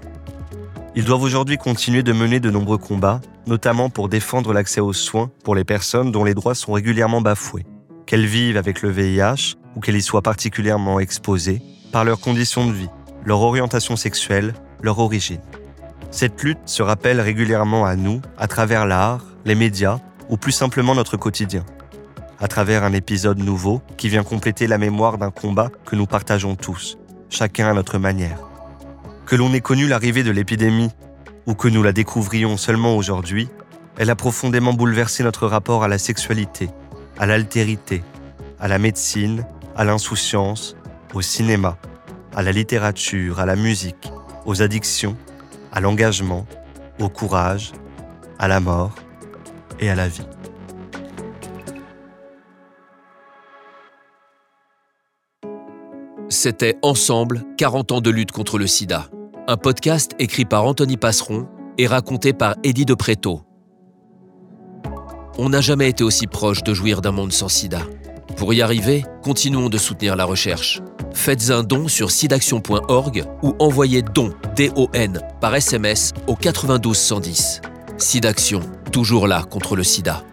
Ils 0.94 1.06
doivent 1.06 1.24
aujourd'hui 1.24 1.58
continuer 1.58 2.04
de 2.04 2.12
mener 2.12 2.40
de 2.40 2.50
nombreux 2.50 2.78
combats 2.78 3.22
notamment 3.48 3.90
pour 3.90 4.10
défendre 4.10 4.54
l'accès 4.54 4.82
aux 4.82 4.94
soins 4.94 5.32
pour 5.44 5.56
les 5.56 5.64
personnes 5.64 6.12
dont 6.12 6.24
les 6.24 6.34
droits 6.34 6.56
sont 6.56 6.74
régulièrement 6.74 7.22
bafoués, 7.22 7.66
qu'elles 8.06 8.26
vivent 8.26 8.58
avec 8.58 8.82
le 8.82 8.90
VIH 8.90 9.56
ou 9.76 9.80
qu'elles 9.80 9.96
y 9.96 10.02
soient 10.02 10.22
particulièrement 10.22 11.00
exposées 11.00 11.62
par 11.92 12.04
leurs 12.04 12.20
conditions 12.20 12.68
de 12.68 12.74
vie, 12.74 12.90
leur 13.26 13.42
orientation 13.42 13.96
sexuelle, 13.96 14.54
leur 14.82 15.00
origine. 15.00 15.42
Cette 16.12 16.44
lutte 16.44 16.60
se 16.66 16.84
rappelle 16.84 17.22
régulièrement 17.22 17.86
à 17.86 17.96
nous 17.96 18.22
à 18.38 18.48
travers 18.48 18.86
l'art, 18.86 19.26
les 19.46 19.56
médias 19.56 20.00
ou 20.30 20.38
plus 20.38 20.52
simplement 20.52 20.96
notre 20.96 21.18
quotidien. 21.18 21.66
à 22.40 22.48
travers 22.48 22.84
un 22.84 22.94
épisode 22.94 23.38
nouveau 23.38 23.84
qui 23.98 24.10
vient 24.10 24.24
compléter 24.24 24.66
la 24.66 24.80
mémoire 24.80 25.20
d'un 25.20 25.30
combat 25.30 25.70
que 25.86 25.96
nous 25.96 26.08
partageons 26.08 26.56
tous, 26.56 26.98
chacun 27.30 27.68
à 27.68 27.74
notre 27.76 28.00
manière. 28.00 28.51
Que 29.32 29.38
l'on 29.38 29.54
ait 29.54 29.62
connu 29.62 29.88
l'arrivée 29.88 30.24
de 30.24 30.32
l'épidémie 30.32 30.90
ou 31.46 31.56
que 31.56 31.70
nous 31.70 31.84
la 31.84 31.94
découvrions 31.94 32.58
seulement 32.58 32.98
aujourd'hui, 32.98 33.48
elle 33.98 34.10
a 34.10 34.16
profondément 34.18 34.74
bouleversé 34.74 35.24
notre 35.24 35.48
rapport 35.48 35.86
à 35.86 35.88
la 35.88 35.98
sexualité, 35.98 36.70
à 37.18 37.26
l'altérité, 37.26 38.04
à 38.60 38.68
la 38.68 38.78
médecine, 38.78 39.46
à 39.78 39.86
l'insouciance, 39.86 40.76
au 41.14 41.22
cinéma, 41.22 41.78
à 42.36 42.44
la 42.44 42.52
littérature, 42.52 43.40
à 43.40 43.46
la 43.46 43.56
musique, 43.56 44.12
aux 44.46 44.62
addictions, 44.62 45.16
à 45.72 45.80
l'engagement, 45.80 46.46
au 47.00 47.08
courage, 47.08 47.72
à 48.38 48.50
la 48.50 48.60
mort 48.60 48.94
et 49.80 49.90
à 49.90 49.96
la 49.96 50.10
vie. 50.10 50.28
C'était 56.28 56.76
Ensemble, 56.82 57.46
40 57.58 57.94
ans 57.94 58.02
de 58.02 58.10
lutte 58.10 58.34
contre 58.34 58.58
le 58.58 58.68
sida. 58.68 59.08
Un 59.48 59.58
podcast 59.58 60.12
écrit 60.20 60.46
par 60.46 60.66
Anthony 60.66 60.98
Passeron 60.98 61.48
et 61.80 61.88
raconté 61.88 62.32
par 62.32 62.56
Eddie 62.64 62.86
de 62.86 62.94
Préto. 62.94 63.42
On 65.40 65.50
n'a 65.50 65.62
jamais 65.62 65.90
été 65.90 66.04
aussi 66.04 66.28
proche 66.28 66.62
de 66.62 66.76
jouir 66.76 67.02
d'un 67.02 67.12
monde 67.12 67.34
sans 67.34 67.48
sida. 67.48 67.82
Pour 68.38 68.54
y 68.54 68.62
arriver, 68.62 69.04
continuons 69.24 69.70
de 69.70 69.80
soutenir 69.80 70.16
la 70.16 70.26
recherche. 70.26 70.82
Faites 71.14 71.50
un 71.50 71.64
don 71.64 71.88
sur 71.88 72.12
sidaction.org 72.12 73.26
ou 73.42 73.56
envoyez 73.58 74.04
don, 74.04 74.32
D-O-N, 74.56 75.20
par 75.42 75.56
SMS 75.56 76.14
au 76.28 76.36
92 76.36 76.96
110. 76.96 77.62
Sidaction, 77.98 78.62
toujours 78.92 79.28
là 79.28 79.44
contre 79.44 79.76
le 79.76 79.84
sida. 79.84 80.24